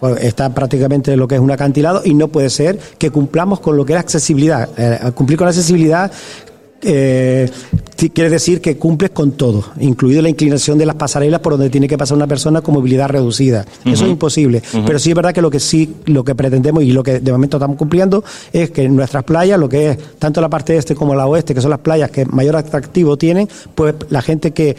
pues, 0.00 0.24
está 0.24 0.52
prácticamente 0.52 1.16
lo 1.16 1.28
que 1.28 1.36
es 1.36 1.40
un 1.40 1.50
acantilado 1.52 2.02
y 2.04 2.12
no 2.12 2.26
puede 2.26 2.50
ser 2.50 2.76
que 2.98 3.10
cumplamos 3.10 3.60
con 3.60 3.76
lo 3.76 3.84
que 3.86 3.92
es 3.92 3.98
accesibilidad. 4.00 4.68
Eh, 4.76 5.12
cumplir 5.14 5.38
con 5.38 5.44
la 5.44 5.50
accesibilidad 5.50 6.10
eh, 6.82 7.48
quiere 8.10 8.30
decir 8.30 8.60
que 8.60 8.76
cumples 8.76 9.10
con 9.10 9.32
todo, 9.32 9.64
incluido 9.80 10.22
la 10.22 10.28
inclinación 10.28 10.78
de 10.78 10.86
las 10.86 10.96
pasarelas 10.96 11.40
por 11.40 11.52
donde 11.52 11.70
tiene 11.70 11.88
que 11.88 11.98
pasar 11.98 12.16
una 12.16 12.26
persona 12.26 12.60
con 12.60 12.74
movilidad 12.74 13.08
reducida. 13.08 13.64
Eso 13.84 14.04
es 14.04 14.10
imposible. 14.10 14.62
Pero 14.86 14.98
sí 14.98 15.10
es 15.10 15.16
verdad 15.16 15.32
que 15.32 15.42
lo 15.42 15.50
que 15.50 15.60
sí, 15.60 15.94
lo 16.06 16.24
que 16.24 16.34
pretendemos 16.34 16.82
y 16.82 16.92
lo 16.92 17.02
que 17.02 17.20
de 17.20 17.32
momento 17.32 17.56
estamos 17.56 17.76
cumpliendo 17.76 18.24
es 18.52 18.70
que 18.70 18.84
en 18.84 18.96
nuestras 18.96 19.24
playas, 19.24 19.58
lo 19.58 19.68
que 19.68 19.90
es 19.90 19.98
tanto 20.18 20.40
la 20.40 20.48
parte 20.48 20.76
este 20.76 20.94
como 20.94 21.14
la 21.14 21.26
oeste, 21.26 21.54
que 21.54 21.60
son 21.60 21.70
las 21.70 21.80
playas 21.80 22.10
que 22.10 22.24
mayor 22.26 22.56
atractivo 22.56 23.16
tienen, 23.16 23.48
pues 23.74 23.94
la 24.10 24.22
gente 24.22 24.52
que 24.52 24.76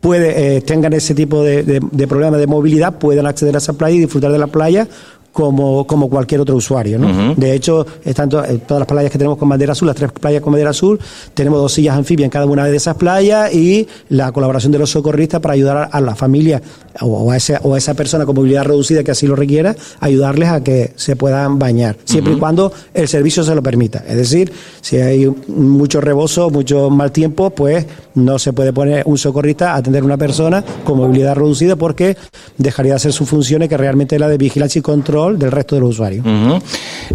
puede 0.00 0.56
eh, 0.56 0.60
tengan 0.60 0.92
ese 0.92 1.14
tipo 1.14 1.42
de, 1.42 1.62
de 1.64 2.06
problemas 2.06 2.38
de 2.38 2.46
movilidad 2.46 2.98
puedan 2.98 3.26
acceder 3.26 3.54
a 3.56 3.58
esa 3.58 3.72
playa 3.72 3.96
y 3.96 4.00
disfrutar 4.00 4.30
de 4.30 4.38
la 4.38 4.46
playa 4.46 4.86
como, 5.32 5.86
como 5.86 6.08
cualquier 6.08 6.40
otro 6.40 6.56
usuario. 6.56 6.98
¿no? 6.98 7.34
De 7.34 7.54
hecho, 7.54 7.86
están 8.04 8.28
eh, 8.28 8.60
todas 8.66 8.80
las 8.80 8.86
playas 8.86 9.10
que 9.10 9.18
tenemos 9.18 9.38
con 9.38 9.48
bandera 9.48 9.72
azul, 9.72 9.86
las 9.86 9.96
tres 9.96 10.12
playas 10.12 10.42
con 10.42 10.52
bandera 10.52 10.70
azul, 10.70 10.98
tenemos 11.34 11.60
dos 11.60 11.72
sillas 11.72 11.96
anfibias 11.96 12.24
en 12.24 12.30
cada 12.30 12.46
una 12.46 12.64
de 12.64 12.76
esas 12.76 12.96
playas 12.96 13.52
y 13.54 13.86
la 14.08 14.32
colaboración 14.32 14.72
de 14.72 14.78
los 14.78 14.90
socorristas 14.90 15.40
para 15.40 15.54
ayudar 15.54 15.88
a, 15.92 16.00
la 16.00 16.14
familia 16.14 16.60
o, 17.00 17.30
a 17.30 17.36
esa, 17.36 17.60
o 17.62 17.74
a 17.74 17.78
esa 17.78 17.94
persona 17.94 18.26
con 18.26 18.34
movilidad 18.34 18.64
reducida 18.64 19.02
que 19.04 19.10
así 19.10 19.26
lo 19.26 19.36
requiera, 19.36 19.74
ayudarles 20.00 20.48
a 20.48 20.62
que 20.62 20.92
se 20.96 21.16
puedan 21.16 21.58
bañar, 21.58 21.96
siempre 22.04 22.34
y 22.34 22.36
cuando 22.36 22.72
el 22.94 23.08
servicio 23.08 23.42
se 23.44 23.54
lo 23.54 23.62
permita. 23.62 24.04
Es 24.06 24.16
decir, 24.16 24.52
si 24.80 24.96
hay 24.96 25.26
mucho 25.48 26.00
rebozo, 26.00 26.50
mucho 26.50 26.90
mal 26.90 27.12
tiempo, 27.12 27.50
pues 27.50 27.86
no 28.14 28.38
se 28.38 28.52
puede 28.52 28.72
poner 28.72 29.02
un 29.06 29.18
socorrista 29.18 29.72
a 29.72 29.76
atender 29.76 30.02
a 30.02 30.06
una 30.06 30.16
persona 30.16 30.64
con 30.84 30.98
movilidad 30.98 31.36
reducida 31.36 31.76
porque 31.76 32.16
dejaría 32.56 32.92
de 32.92 32.96
hacer 32.96 33.12
sus 33.12 33.28
funciones 33.28 33.68
que 33.68 33.76
realmente 33.76 34.18
la 34.18 34.28
de 34.28 34.38
vigilancia 34.38 34.78
y 34.78 34.82
control 34.82 35.38
del 35.38 35.52
resto 35.52 35.74
de 35.74 35.80
los 35.80 35.90
usuarios. 35.90 36.24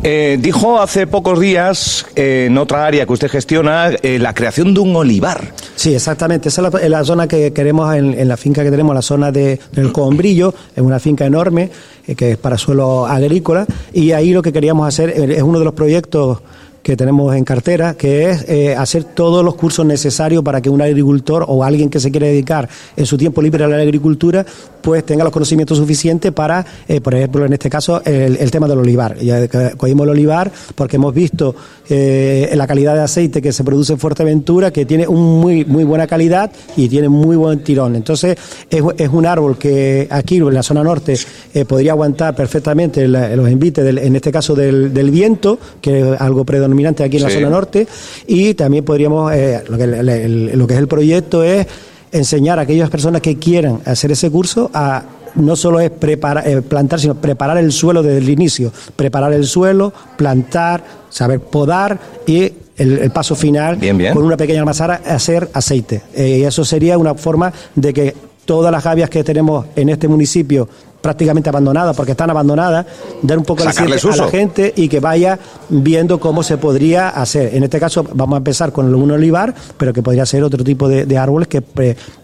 Eh, 0.02 0.38
dijo 0.42 0.80
hace 0.80 1.08
pocos 1.08 1.40
días, 1.40 2.06
eh, 2.16 2.46
en 2.48 2.58
otra 2.58 2.86
área 2.86 3.06
que 3.06 3.14
usted 3.14 3.30
gestiona, 3.30 3.90
eh, 4.02 4.20
la 4.20 4.34
creación 4.34 4.74
de 4.74 4.80
un 4.80 4.96
olivar. 4.96 5.54
Sí, 5.84 5.94
exactamente. 5.94 6.48
Esa 6.48 6.66
es 6.82 6.90
la, 6.90 7.04
zona 7.04 7.28
que 7.28 7.52
queremos 7.52 7.94
en, 7.94 8.26
la 8.26 8.38
finca 8.38 8.64
que 8.64 8.72
tenemos, 8.72 8.96
la 8.96 9.02
zona 9.02 9.34
de, 9.34 9.60
del 9.74 9.92
Combrillo, 9.92 10.54
es 10.74 10.82
una 10.82 10.98
finca 10.98 11.26
enorme 11.26 11.70
que 12.16 12.32
es 12.32 12.38
para 12.38 12.58
suelo 12.58 13.06
agrícola 13.06 13.66
y 13.92 14.14
ahí 14.14 14.32
lo 14.32 14.42
que 14.42 14.54
queríamos 14.54 14.88
hacer 14.88 15.10
es 15.10 15.44
uno 15.44 15.60
de 15.60 15.66
los 15.66 15.74
proyectos 15.74 16.40
que 16.84 16.98
tenemos 16.98 17.34
en 17.34 17.46
cartera, 17.46 17.96
que 17.96 18.30
es 18.30 18.46
eh, 18.50 18.76
hacer 18.76 19.06
todos 19.06 19.44
los 19.44 19.56
cursos 19.56 19.86
necesarios 19.86 20.44
para 20.44 20.62
que 20.62 20.70
un 20.70 20.82
agricultor 20.82 21.46
o 21.48 21.64
alguien 21.64 21.90
que 21.90 22.00
se 22.00 22.12
quiere 22.12 22.28
dedicar 22.28 22.68
en 22.98 23.06
su 23.06 23.18
tiempo 23.18 23.42
libre 23.42 23.64
a 23.64 23.68
la 23.70 23.78
agricultura, 23.78 24.46
pues 24.82 25.06
tenga 25.06 25.24
los 25.24 25.32
conocimientos 25.32 25.78
suficientes 25.78 26.34
para, 26.34 26.66
eh, 26.90 27.00
por 27.00 27.16
ejemplo, 27.16 27.46
en 27.46 27.54
este 27.54 27.70
caso, 27.70 28.02
el, 28.04 28.52
tema 28.52 28.68
del 28.68 28.80
olivar. 28.80 29.18
Ya 29.18 29.48
cogimos 29.78 30.04
el 30.04 30.10
olivar 30.10 30.52
porque 30.76 30.98
hemos 30.98 31.14
visto 31.14 31.56
eh, 31.90 32.52
la 32.54 32.68
calidad 32.68 32.96
de 32.96 33.02
aceite 33.02 33.42
que 33.42 33.54
se 33.54 33.64
produce 33.64 33.94
en 33.94 34.00
Fuerteventura, 34.00 34.72
que 34.72 34.86
tiene 34.86 35.08
un 35.08 35.40
muy, 35.40 35.64
muy 35.64 35.86
buena 35.86 36.06
calidad 36.06 36.52
y 36.76 36.90
tiene 36.90 37.08
muy 37.08 37.38
buen 37.38 37.64
tirón. 37.64 37.96
Entonces, 37.96 38.38
es, 38.70 39.10
un 39.10 39.26
árbol 39.26 39.58
que 39.58 40.08
aquí, 40.10 40.38
en 40.38 40.54
la 40.54 40.64
zona 40.64 40.84
norte, 40.84 41.18
podría 41.66 41.94
aguantar 41.94 42.36
perfectamente 42.36 43.08
los 43.08 43.48
envites, 43.48 43.86
en 43.86 44.16
este 44.16 44.32
caso 44.34 44.54
del, 44.54 44.94
del 44.94 45.12
viento, 45.12 45.58
que 45.80 46.14
es 46.14 46.22
algo 46.22 46.44
predominante 46.44 46.73
dominante 46.74 47.04
aquí 47.04 47.18
en 47.18 47.24
la 47.24 47.30
zona 47.30 47.50
norte. 47.50 47.88
Y 48.28 48.54
también 48.54 48.84
podríamos, 48.84 49.32
eh, 49.34 49.64
lo, 49.68 49.78
que, 49.78 49.88
lo 49.88 50.68
que 50.68 50.74
es 50.74 50.80
el 50.80 50.88
proyecto 50.88 51.44
es 51.44 51.66
enseñar 52.12 52.60
a 52.60 52.64
aquellas 52.64 52.90
personas 52.90 53.22
que 53.22 53.38
quieran 53.38 53.80
hacer 53.86 54.12
ese 54.12 54.30
curso 54.30 54.70
a 54.74 55.04
no 55.36 55.56
solo 55.56 55.80
es 55.80 55.90
preparar, 55.90 56.48
eh, 56.48 56.62
plantar, 56.62 57.00
sino 57.00 57.16
preparar 57.16 57.58
el 57.58 57.72
suelo 57.72 58.04
desde 58.04 58.20
el 58.20 58.30
inicio, 58.30 58.72
preparar 58.96 59.34
el 59.34 59.46
suelo, 59.46 59.92
plantar, 60.16 60.84
saber 61.10 61.40
podar 61.40 62.00
y 62.28 62.52
el, 62.78 63.12
paso 63.12 63.36
final 63.36 63.80
con 64.14 64.24
una 64.24 64.38
pequeña 64.38 64.60
almazara 64.60 65.02
hacer 65.06 65.50
aceite. 65.54 66.04
Eh, 66.14 66.40
y 66.40 66.44
eso 66.44 66.66
sería 66.66 66.98
una 66.98 67.16
forma 67.16 67.52
de 67.76 67.94
que 67.94 68.16
todas 68.46 68.72
las 68.72 68.84
gavias 68.84 69.10
que 69.10 69.24
tenemos 69.24 69.66
en 69.76 69.90
este 69.90 70.08
municipio 70.08 70.68
prácticamente 71.04 71.50
abandonadas, 71.50 71.96
porque 71.98 72.14
están 72.14 72.30
abandonadas, 72.30 72.86
dar 73.22 73.38
un 73.38 73.44
poco 73.44 73.62
de 73.62 73.70
a 73.70 74.16
la 74.16 74.28
gente 74.30 74.74
y 74.74 74.88
que 74.88 75.02
vaya 75.02 75.38
viendo 75.68 76.18
cómo 76.18 76.42
se 76.44 76.58
podría 76.58 77.10
hacer. 77.10 77.54
En 77.54 77.64
este 77.64 77.78
caso 77.78 78.06
vamos 78.14 78.36
a 78.36 78.38
empezar 78.38 78.72
con 78.72 78.96
un 78.96 79.12
olivar, 79.12 79.54
pero 79.78 79.92
que 79.92 80.02
podría 80.02 80.26
ser 80.26 80.44
otro 80.44 80.64
tipo 80.64 80.88
de, 80.88 81.18
árboles 81.18 81.50
que, 81.50 81.62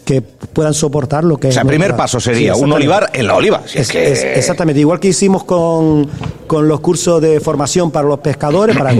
que 0.05 0.21
puedan 0.21 0.74
soportar 0.74 1.25
lo 1.25 1.38
que... 1.38 1.50
O 1.50 1.51
sea, 1.51 1.62
el 1.63 1.67
primer 1.67 1.95
paso 1.95 2.21
sería 2.21 2.55
un 2.55 2.71
olivar 2.71 3.12
en 3.13 3.27
la 3.27 3.36
oliva. 3.36 3.62
exactamente, 3.75 4.79
igual 4.79 5.00
que 5.00 5.09
hicimos 5.09 5.43
con, 5.43 6.07
con 6.48 6.67
los 6.67 6.79
cursos 6.79 7.21
de 7.21 7.39
formación 7.39 7.91
para 7.91 8.07
los 8.07 8.19
pescadores, 8.19 8.75
para 8.75 8.91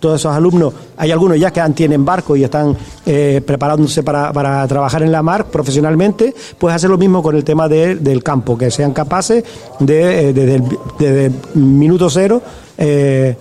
todos 0.00 0.20
esos 0.20 0.34
alumnos, 0.34 0.74
hay 0.96 1.12
algunos 1.12 1.38
ya 1.38 1.52
que 1.52 1.62
tienen 1.74 2.04
barco 2.04 2.36
y 2.36 2.42
están 2.42 2.76
eh, 3.06 3.40
preparándose 3.46 4.02
para, 4.02 4.32
para, 4.32 4.66
trabajar 4.66 5.02
en 5.02 5.12
la 5.12 5.22
mar 5.22 5.46
profesionalmente, 5.46 6.34
pues 6.58 6.74
hacer 6.74 6.90
lo 6.90 6.98
mismo 6.98 7.22
con 7.22 7.36
el 7.36 7.44
tema 7.44 7.68
del 7.68 8.22
campo, 8.24 8.58
que 8.62 8.70
sean 8.70 8.92
capaces 8.92 9.44
de, 9.80 10.28
eh, 10.28 10.32
desde, 10.32 11.26
el, 11.26 11.32
minuto 11.54 12.08
cero, 12.08 12.42
eh, 12.78 13.36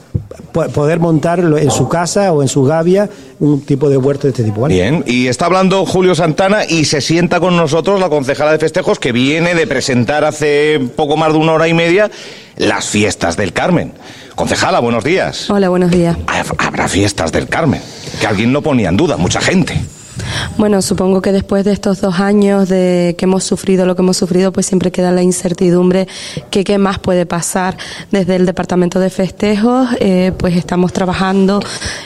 poder 0.52 1.00
montar 1.00 1.40
en 1.40 1.72
su 1.72 1.88
casa 1.88 2.32
o 2.34 2.42
en 2.42 2.48
su 2.48 2.64
gavia 2.64 3.10
un 3.40 3.62
tipo 3.62 3.90
de 3.90 3.98
huerto 3.98 4.24
de 4.24 4.30
este 4.30 4.44
tipo. 4.44 4.66
Bien, 4.68 5.04
y 5.08 5.28
está 5.28 5.46
hablando 5.46 5.86
Julio 5.86 6.16
Santana 6.16 6.66
y 6.66 6.86
se 6.86 7.02
sienta 7.02 7.40
con 7.40 7.56
nosotros 7.56 8.00
la 8.00 8.10
concejala 8.10 8.52
de 8.52 8.60
festejos 8.60 9.00
que 9.00 9.12
viene 9.12 9.56
de 9.56 9.68
presentar 9.68 10.26
hace 10.26 10.80
poco 10.96 11.18
más 11.18 11.34
de 11.34 11.40
una 11.40 11.54
hora 11.54 11.68
y 11.68 11.74
media 11.74 12.12
las 12.58 12.86
fiestas 12.90 13.38
del 13.38 13.54
Carmen. 13.54 13.94
Concejala, 14.36 14.80
buenos 14.80 15.04
días. 15.04 15.50
Hola, 15.50 15.70
buenos 15.70 15.92
días. 15.92 16.18
Habrá 16.58 16.88
fiestas 16.88 17.32
del 17.32 17.48
Carmen, 17.48 17.82
que 18.20 18.28
alguien 18.28 18.52
no 18.52 18.62
ponía 18.62 18.90
en 18.90 18.98
duda, 18.98 19.18
mucha 19.18 19.42
gente. 19.42 19.80
Bueno, 20.58 20.82
supongo 20.82 21.22
que 21.22 21.32
después 21.32 21.66
de 21.66 21.72
estos 21.72 22.02
dos 22.02 22.20
años 22.20 22.70
de 22.70 23.16
que 23.18 23.26
hemos 23.26 23.44
sufrido 23.44 23.86
lo 23.86 23.96
que 23.96 24.02
hemos 24.02 24.18
sufrido, 24.18 24.52
pues 24.52 24.66
siempre 24.66 24.92
queda 24.92 25.12
la 25.12 25.24
incertidumbre 25.24 26.08
que 26.50 26.64
qué 26.64 26.78
más 26.78 27.00
puede 27.00 27.26
pasar. 27.26 27.78
Desde 28.12 28.36
el 28.36 28.46
Departamento 28.46 29.00
de 29.00 29.10
Festejos, 29.10 29.90
eh, 30.00 30.32
pues 30.38 30.56
estamos 30.56 30.94
trabajando 30.94 31.62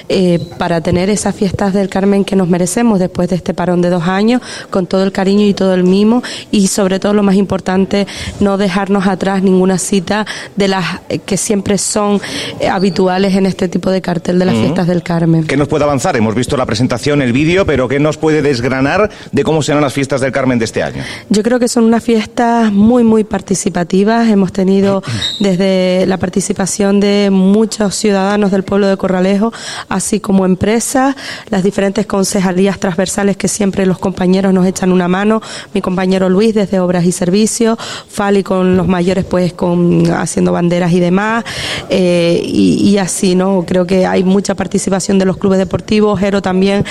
eh, 0.10 0.39
para 0.57 0.81
tener 0.81 1.10
esas 1.10 1.36
fiestas 1.36 1.74
del 1.74 1.89
Carmen 1.89 2.25
que 2.25 2.36
nos 2.36 2.48
merecemos 2.48 3.00
después 3.00 3.29
de 3.29 3.36
este 3.36 3.53
parón 3.53 3.81
de 3.81 3.89
dos 3.89 4.03
años, 4.03 4.41
con 4.69 4.88
todo 4.88 5.03
el 5.03 5.12
cariño 5.12 5.45
y 5.45 5.53
todo 5.53 5.74
el 5.74 5.84
mimo 5.84 6.24
y 6.51 6.67
sobre 6.67 7.00
todo 7.00 7.13
lo 7.13 7.24
más 7.24 7.36
importante, 7.36 8.07
no 8.39 8.57
dejarnos 8.57 9.07
atrás 9.07 9.43
ninguna 9.43 9.77
cita 9.77 10.25
de 10.55 10.67
las 10.67 11.01
que 11.25 11.38
siempre 11.38 11.77
son 11.77 12.22
eh, 12.60 12.67
habituales 12.67 13.36
en 13.36 13.45
este 13.45 13.67
tipo 13.67 13.89
de 13.89 14.01
cartel 14.01 14.39
de 14.39 14.45
las 14.45 14.55
fiestas 14.55 14.88
del 14.88 15.03
Carmen. 15.03 15.45
¿Qué 15.45 15.57
nos 15.57 15.67
puede 15.67 15.84
avanzar? 15.84 16.15
Hemos 16.15 16.36
visto 16.36 16.57
la 16.57 16.65
presentación, 16.65 17.22
el 17.22 17.34
vídeo, 17.34 17.65
pero 17.65 17.88
¿qué 17.88 18.00
nos 18.05 18.17
puede 18.17 18.43
desgranar 18.43 19.09
de 19.31 19.43
cómo 19.43 19.63
serán 19.63 19.81
las 19.81 19.91
fiestas 19.91 20.21
del 20.21 20.31
Carmen 20.31 20.59
de 20.59 20.65
este 20.65 20.83
año? 20.83 21.03
Yo 21.29 21.41
creo 21.41 21.59
que 21.59 21.67
son 21.67 21.85
unas 21.85 22.03
fiestas 22.03 22.71
muy, 22.71 23.03
muy 23.03 23.24
participativas. 23.24 24.29
Hemos 24.29 24.53
tenido 24.53 25.01
desde 25.39 26.05
la 26.05 26.17
participación 26.17 27.00
de 27.00 27.29
muchos 27.31 27.95
ciudadanos 27.95 28.51
del 28.51 28.63
pueblo 28.63 28.88
de 28.88 28.95
Corralejo, 28.95 29.51
así 29.89 30.19
como 30.19 30.45
empresas, 30.45 31.15
las 31.50 31.63
diferentes 31.63 32.05
concejalías 32.05 32.79
transversales 32.79 33.38
que 33.38 33.47
siempre 33.47 33.88
los 33.88 33.97
compañeros 33.97 34.53
nos 34.53 34.67
echan 34.67 34.91
una 34.91 35.07
mano. 35.07 35.41
Mi 35.74 35.81
compañero 35.81 36.29
Luis 36.29 36.53
desde 36.53 36.79
Obras 36.79 37.05
y 37.05 37.12
Servicios, 37.12 37.79
Fali 38.07 38.43
con 38.43 38.77
los 38.77 38.88
mayores 38.88 39.25
pues 39.25 39.53
con 39.53 40.05
haciendo 40.12 40.51
banderas 40.51 40.91
y 40.91 41.00
demás. 41.00 41.43
Eh, 41.89 42.39
y, 42.45 42.97
así, 42.97 43.35
¿no? 43.35 43.65
Creo 43.67 43.85
que 43.88 44.05
hay 44.05 44.24
mucha 44.24 44.53
participación 44.53 45.17
de 45.17 45.25
los 45.25 45.38
clubes 45.38 45.57
deportivos, 45.57 46.19
Jero 46.19 46.41
también 46.41 46.85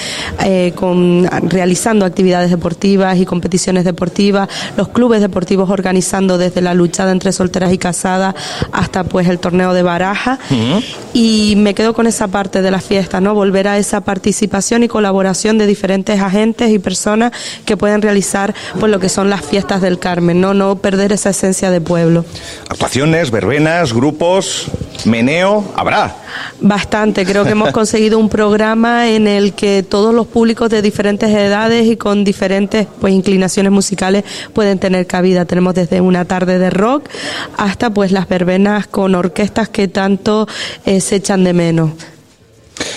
eh, 0.44 0.72
con 0.74 1.03
realizando 1.42 2.04
actividades 2.04 2.50
deportivas 2.50 3.18
y 3.18 3.24
competiciones 3.24 3.84
deportivas, 3.84 4.48
los 4.76 4.88
clubes 4.88 5.20
deportivos 5.20 5.70
organizando 5.70 6.38
desde 6.38 6.60
la 6.60 6.74
luchada 6.74 7.12
entre 7.12 7.32
solteras 7.32 7.72
y 7.72 7.78
casadas 7.78 8.34
hasta 8.72 9.04
pues 9.04 9.28
el 9.28 9.38
torneo 9.38 9.74
de 9.74 9.82
baraja. 9.82 10.38
Y 11.12 11.54
me 11.56 11.74
quedo 11.74 11.94
con 11.94 12.06
esa 12.06 12.28
parte 12.28 12.62
de 12.62 12.70
la 12.70 12.80
fiesta, 12.80 13.20
¿no? 13.20 13.34
Volver 13.34 13.68
a 13.68 13.78
esa 13.78 14.02
participación 14.02 14.82
y 14.82 14.88
colaboración 14.88 15.58
de 15.58 15.66
diferentes 15.66 16.20
agentes 16.20 16.70
y 16.70 16.78
personas 16.78 17.32
que 17.64 17.76
pueden 17.76 18.02
realizar 18.02 18.54
pues 18.78 18.90
lo 18.90 18.98
que 19.00 19.08
son 19.08 19.30
las 19.30 19.42
fiestas 19.44 19.80
del 19.80 19.98
Carmen, 19.98 20.40
¿no? 20.40 20.54
No 20.54 20.76
perder 20.76 21.12
esa 21.12 21.30
esencia 21.30 21.70
de 21.70 21.80
pueblo. 21.80 22.24
Actuaciones, 22.68 23.30
verbenas, 23.30 23.92
grupos, 23.92 24.66
meneo, 25.06 25.64
habrá. 25.76 26.16
Bastante, 26.60 27.24
creo 27.24 27.44
que 27.44 27.50
hemos 27.50 27.70
conseguido 27.72 28.18
un 28.18 28.28
programa 28.28 29.08
en 29.08 29.26
el 29.26 29.54
que 29.54 29.82
todos 29.82 30.14
los 30.14 30.26
públicos 30.26 30.70
de 30.70 30.82
diferentes 30.82 31.30
edades 31.30 31.86
y 31.86 31.96
con 31.96 32.24
diferentes 32.24 32.86
pues 33.00 33.12
inclinaciones 33.12 33.72
musicales 33.72 34.24
pueden 34.52 34.78
tener 34.78 35.06
cabida. 35.06 35.44
Tenemos 35.44 35.74
desde 35.74 36.00
una 36.00 36.24
tarde 36.24 36.58
de 36.58 36.70
rock 36.70 37.08
hasta 37.56 37.90
pues 37.90 38.12
las 38.12 38.28
verbenas 38.28 38.86
con 38.86 39.14
orquestas 39.14 39.68
que 39.68 39.88
tanto 39.88 40.46
eh, 40.84 41.00
se 41.00 41.16
echan 41.16 41.44
de 41.44 41.52
menos. 41.52 41.90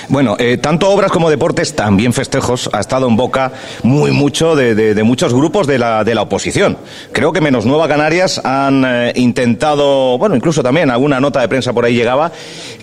Bueno, 0.10 0.36
eh, 0.40 0.58
tanto 0.58 0.90
obras 0.90 1.12
como 1.12 1.30
deportes, 1.30 1.76
también 1.76 2.14
festejos, 2.14 2.70
ha 2.74 2.80
estado 2.80 3.08
en 3.08 3.16
boca 3.16 3.52
muy 3.84 4.12
mucho 4.12 4.56
de, 4.56 5.04
muchos 5.04 5.34
grupos 5.34 5.68
de 5.68 5.78
la, 5.78 6.04
de 6.04 6.16
la, 6.16 6.22
oposición. 6.22 6.78
Creo 7.12 7.32
que 7.34 7.42
menos 7.42 7.66
Nueva 7.66 7.88
Canarias 7.88 8.42
han 8.44 8.84
eh, 8.86 9.14
intentado, 9.16 10.18
bueno, 10.18 10.36
incluso 10.36 10.64
también 10.64 10.90
alguna 10.90 11.20
nota 11.20 11.42
de 11.42 11.48
prensa 11.48 11.74
por 11.74 11.86
ahí 11.86 11.96
llegaba. 11.96 12.32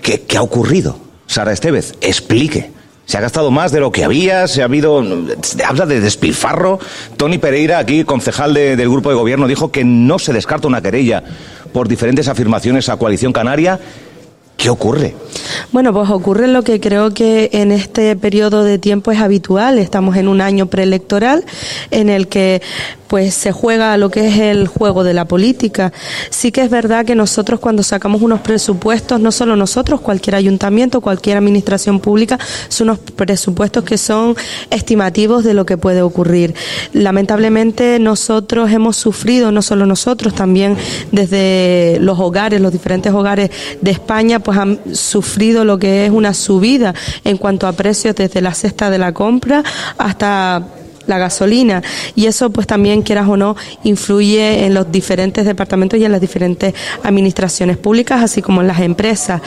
¿Qué, 0.02 0.22
qué 0.22 0.36
ha 0.36 0.42
ocurrido? 0.42 0.98
Sara 1.26 1.52
Estevez, 1.52 1.94
explique. 2.00 2.70
Se 3.06 3.18
ha 3.18 3.20
gastado 3.20 3.50
más 3.50 3.70
de 3.70 3.80
lo 3.80 3.92
que 3.92 4.04
había, 4.04 4.48
se 4.48 4.62
ha 4.62 4.64
habido, 4.64 5.04
habla 5.66 5.84
de 5.84 6.00
despilfarro. 6.00 6.78
Tony 7.18 7.36
Pereira, 7.36 7.78
aquí 7.78 8.04
concejal 8.04 8.54
del 8.54 8.88
grupo 8.88 9.10
de 9.10 9.16
gobierno, 9.16 9.46
dijo 9.46 9.70
que 9.70 9.84
no 9.84 10.18
se 10.18 10.32
descarta 10.32 10.68
una 10.68 10.80
querella 10.80 11.22
por 11.72 11.86
diferentes 11.86 12.28
afirmaciones 12.28 12.88
a 12.88 12.96
Coalición 12.96 13.32
Canaria. 13.32 13.78
¿Qué 14.56 14.70
ocurre? 14.70 15.14
Bueno, 15.72 15.92
pues 15.92 16.08
ocurre 16.10 16.46
lo 16.48 16.62
que 16.62 16.80
creo 16.80 17.12
que 17.12 17.50
en 17.52 17.72
este 17.72 18.16
periodo 18.16 18.64
de 18.64 18.78
tiempo 18.78 19.10
es 19.10 19.18
habitual. 19.18 19.78
Estamos 19.78 20.16
en 20.16 20.28
un 20.28 20.40
año 20.40 20.66
preelectoral 20.66 21.44
en 21.90 22.08
el 22.08 22.28
que 22.28 22.62
pues 23.14 23.34
se 23.34 23.52
juega 23.52 23.96
lo 23.96 24.10
que 24.10 24.26
es 24.26 24.38
el 24.38 24.66
juego 24.66 25.04
de 25.04 25.14
la 25.14 25.26
política. 25.26 25.92
Sí 26.30 26.50
que 26.50 26.62
es 26.62 26.70
verdad 26.70 27.04
que 27.04 27.14
nosotros 27.14 27.60
cuando 27.60 27.82
sacamos 27.82 28.22
unos 28.22 28.40
presupuestos, 28.40 29.20
no 29.20 29.30
solo 29.30 29.54
nosotros, 29.54 30.00
cualquier 30.00 30.34
ayuntamiento, 30.34 31.00
cualquier 31.00 31.36
administración 31.36 32.00
pública, 32.00 32.38
son 32.68 32.88
unos 32.88 32.98
presupuestos 32.98 33.84
que 33.84 33.98
son 33.98 34.36
estimativos 34.70 35.44
de 35.44 35.54
lo 35.54 35.64
que 35.64 35.76
puede 35.76 36.02
ocurrir. 36.02 36.54
Lamentablemente 36.92 37.98
nosotros 38.00 38.72
hemos 38.72 38.96
sufrido, 38.96 39.52
no 39.52 39.62
solo 39.62 39.86
nosotros, 39.86 40.34
también 40.34 40.76
desde 41.12 41.98
los 42.00 42.18
hogares, 42.18 42.60
los 42.60 42.72
diferentes 42.72 43.12
hogares 43.12 43.50
de 43.80 43.90
España, 43.92 44.40
pues 44.44 44.58
han 44.58 44.78
sufrido 44.94 45.64
lo 45.64 45.78
que 45.78 46.06
es 46.06 46.12
una 46.12 46.34
subida 46.34 46.94
en 47.24 47.36
cuanto 47.36 47.66
a 47.66 47.72
precios 47.72 48.14
desde 48.14 48.40
la 48.40 48.54
cesta 48.54 48.90
de 48.90 48.98
la 48.98 49.12
compra 49.12 49.64
hasta 49.98 50.62
la 51.06 51.18
gasolina. 51.18 51.82
Y 52.14 52.26
eso 52.26 52.50
pues 52.50 52.66
también 52.66 53.02
quieras 53.02 53.28
o 53.28 53.36
no 53.36 53.56
influye 53.84 54.64
en 54.64 54.74
los 54.74 54.90
diferentes 54.90 55.44
departamentos 55.44 55.98
y 55.98 56.04
en 56.04 56.12
las 56.12 56.20
diferentes 56.20 56.74
administraciones 57.02 57.76
públicas 57.76 58.22
así 58.22 58.42
como 58.42 58.60
en 58.60 58.68
las 58.68 58.80
empresas. 58.80 59.40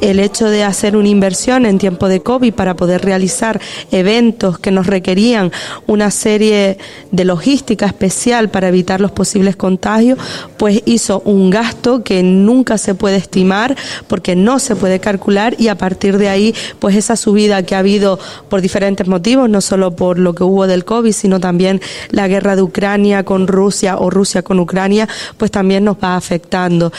El 0.00 0.20
hecho 0.20 0.48
de 0.48 0.64
hacer 0.64 0.96
una 0.96 1.08
inversión 1.08 1.66
en 1.66 1.78
tiempo 1.78 2.08
de 2.08 2.20
COVID 2.20 2.52
para 2.54 2.76
poder 2.76 3.04
realizar 3.04 3.60
eventos 3.90 4.58
que 4.58 4.70
nos 4.70 4.86
requerían 4.86 5.52
una 5.86 6.10
serie 6.10 6.78
de 7.10 7.24
logística 7.24 7.86
especial 7.86 8.48
para 8.50 8.68
evitar 8.68 9.00
los 9.00 9.12
posibles 9.12 9.56
contagios 9.56 10.18
pues 10.56 10.82
hizo 10.86 11.20
un 11.24 11.50
gasto 11.50 12.02
que 12.02 12.22
nunca 12.22 12.78
se 12.78 12.94
puede 12.94 13.16
estimar 13.16 13.76
porque 14.08 14.36
no 14.36 14.58
se 14.58 14.76
puede 14.76 15.00
calcular 15.00 15.54
y 15.58 15.68
a 15.68 15.76
partir 15.76 16.18
de 16.18 16.28
ahí 16.28 16.54
pues 16.78 16.96
esa 16.96 17.16
subida 17.16 17.62
que 17.62 17.74
ha 17.74 17.78
habido 17.78 18.18
por 18.48 18.60
diferentes 18.60 19.06
motivos 19.06 19.48
no 19.48 19.60
solo 19.60 19.94
por 19.94 20.18
lo 20.18 20.34
que 20.34 20.44
hubo 20.44 20.66
del 20.66 20.84
COVID 20.84 21.03
sino 21.12 21.40
también 21.40 21.80
la 22.10 22.28
guerra 22.28 22.56
de 22.56 22.62
Ucrania 22.62 23.24
con 23.24 23.46
Rusia 23.46 23.96
o 23.98 24.10
Rusia 24.10 24.42
con 24.42 24.60
Ucrania, 24.60 25.08
pues 25.36 25.50
también 25.50 25.84
nos 25.84 25.96
va 25.96 26.16
afectando. 26.16 26.92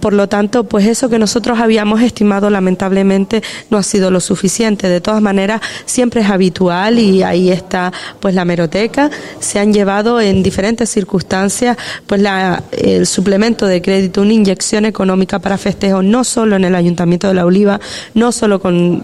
Por 0.00 0.12
lo 0.12 0.28
tanto, 0.28 0.64
pues 0.64 0.86
eso 0.86 1.08
que 1.08 1.18
nosotros 1.18 1.58
habíamos 1.58 2.00
estimado 2.02 2.50
lamentablemente 2.50 3.42
no 3.70 3.78
ha 3.78 3.82
sido 3.82 4.10
lo 4.10 4.20
suficiente. 4.20 4.88
De 4.88 5.00
todas 5.00 5.22
maneras, 5.22 5.60
siempre 5.84 6.22
es 6.22 6.30
habitual 6.30 6.98
y 6.98 7.22
ahí 7.22 7.50
está 7.50 7.92
pues 8.20 8.34
la 8.34 8.44
meroteca. 8.44 9.10
Se 9.40 9.58
han 9.58 9.72
llevado 9.72 10.20
en 10.20 10.42
diferentes 10.42 10.90
circunstancias 10.90 11.76
pues 12.06 12.20
la, 12.20 12.62
el 12.72 13.06
suplemento 13.06 13.66
de 13.66 13.82
crédito, 13.82 14.22
una 14.22 14.32
inyección 14.32 14.84
económica 14.84 15.38
para 15.38 15.58
festejos, 15.58 16.04
no 16.04 16.24
solo 16.24 16.56
en 16.56 16.64
el 16.64 16.74
Ayuntamiento 16.74 17.28
de 17.28 17.34
La 17.34 17.46
Oliva, 17.46 17.80
no 18.14 18.32
solo 18.32 18.60
con 18.60 19.02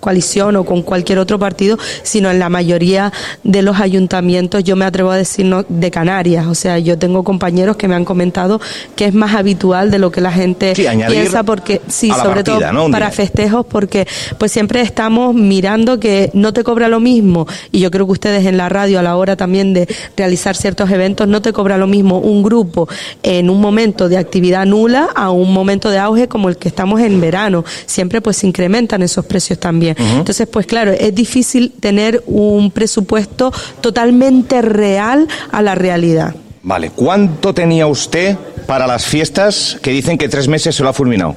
coalición 0.00 0.56
o 0.56 0.64
con 0.64 0.82
cualquier 0.82 1.18
otro 1.18 1.38
partido, 1.38 1.78
sino 2.02 2.30
en 2.30 2.38
la 2.38 2.48
mayoría 2.48 3.12
de 3.44 3.62
los 3.62 3.80
ayuntamientos, 3.80 4.64
yo 4.64 4.76
me 4.76 4.84
atrevo 4.84 5.10
a 5.10 5.16
decir 5.16 5.40
de 5.68 5.90
Canarias. 5.90 6.46
O 6.46 6.54
sea, 6.54 6.78
yo 6.78 6.98
tengo 6.98 7.22
compañeros 7.22 7.76
que 7.76 7.88
me 7.88 7.94
han 7.94 8.04
comentado 8.04 8.60
que 8.96 9.06
es 9.06 9.14
más 9.14 9.34
habitual 9.34 9.90
de 9.90 9.98
lo 9.98 10.10
que 10.10 10.20
la 10.20 10.32
gente 10.32 10.72
piensa, 10.74 11.42
porque 11.42 11.80
sí, 11.88 12.10
sobre 12.22 12.44
todo 12.44 12.60
para 12.90 13.10
festejos, 13.10 13.66
porque 13.66 14.06
pues 14.38 14.52
siempre 14.52 14.80
estamos 14.80 15.34
mirando 15.34 16.00
que 16.00 16.30
no 16.34 16.52
te 16.52 16.64
cobra 16.64 16.88
lo 16.88 17.00
mismo, 17.00 17.46
y 17.72 17.80
yo 17.80 17.90
creo 17.90 18.06
que 18.06 18.12
ustedes 18.12 18.46
en 18.46 18.56
la 18.56 18.68
radio 18.68 18.98
a 18.98 19.02
la 19.02 19.16
hora 19.16 19.36
también 19.36 19.72
de 19.72 19.88
realizar 20.16 20.56
ciertos 20.56 20.90
eventos, 20.90 21.28
no 21.28 21.42
te 21.42 21.52
cobra 21.52 21.78
lo 21.78 21.86
mismo 21.86 22.18
un 22.18 22.42
grupo 22.42 22.88
en 23.22 23.50
un 23.50 23.60
momento 23.60 24.08
de 24.08 24.16
actividad 24.16 24.66
nula 24.66 25.08
a 25.14 25.30
un 25.30 25.52
momento 25.52 25.90
de 25.90 25.98
auge 25.98 26.28
como 26.28 26.48
el 26.48 26.56
que 26.56 26.68
estamos 26.68 27.00
en 27.00 27.20
verano. 27.20 27.64
Siempre 27.86 28.20
pues 28.20 28.38
se 28.38 28.46
incrementan 28.46 29.02
esos 29.02 29.24
precios 29.24 29.58
también. 29.58 29.89
Entonces, 29.98 30.46
pues 30.46 30.66
claro, 30.66 30.92
es 30.92 31.14
difícil 31.14 31.72
tener 31.80 32.22
un 32.26 32.70
presupuesto 32.70 33.52
totalmente 33.80 34.62
real 34.62 35.28
a 35.50 35.62
la 35.62 35.74
realidad. 35.74 36.34
Vale, 36.62 36.90
¿cuánto 36.90 37.54
tenía 37.54 37.86
usted 37.86 38.36
para 38.66 38.86
las 38.86 39.06
fiestas 39.06 39.78
que 39.82 39.90
dicen 39.92 40.18
que 40.18 40.28
tres 40.28 40.46
meses 40.46 40.74
se 40.74 40.82
lo 40.82 40.90
ha 40.90 40.92
fulminado? 40.92 41.34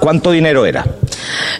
¿Cuánto 0.00 0.32
dinero 0.32 0.66
era? 0.66 0.84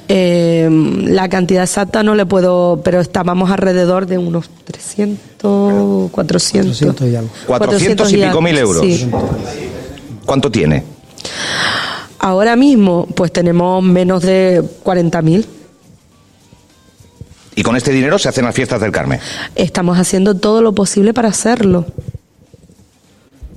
Eh, 0.08 0.68
la 1.06 1.28
cantidad 1.28 1.62
exacta 1.62 2.02
no 2.02 2.16
le 2.16 2.26
puedo, 2.26 2.80
pero 2.82 3.00
estábamos 3.00 3.50
alrededor 3.50 4.06
de 4.06 4.18
unos 4.18 4.50
300, 4.64 6.10
400. 6.10 6.76
400 6.76 7.08
y, 7.08 7.16
algo. 7.16 7.30
400 7.46 8.12
y, 8.12 8.16
pico 8.16 8.42
mil 8.42 8.58
euros. 8.58 8.84
¿Cuánto 10.26 10.50
tiene? 10.50 10.82
Ahora 12.18 12.56
mismo, 12.56 13.06
pues 13.14 13.32
tenemos 13.32 13.82
menos 13.82 14.22
de 14.22 14.62
40 14.82 15.22
mil. 15.22 15.46
Y 17.56 17.62
con 17.62 17.76
este 17.76 17.92
dinero 17.92 18.18
se 18.18 18.28
hacen 18.28 18.44
las 18.44 18.54
fiestas 18.54 18.80
del 18.80 18.92
Carmen. 18.92 19.20
Estamos 19.54 19.98
haciendo 19.98 20.34
todo 20.34 20.62
lo 20.62 20.72
posible 20.72 21.14
para 21.14 21.28
hacerlo. 21.28 21.86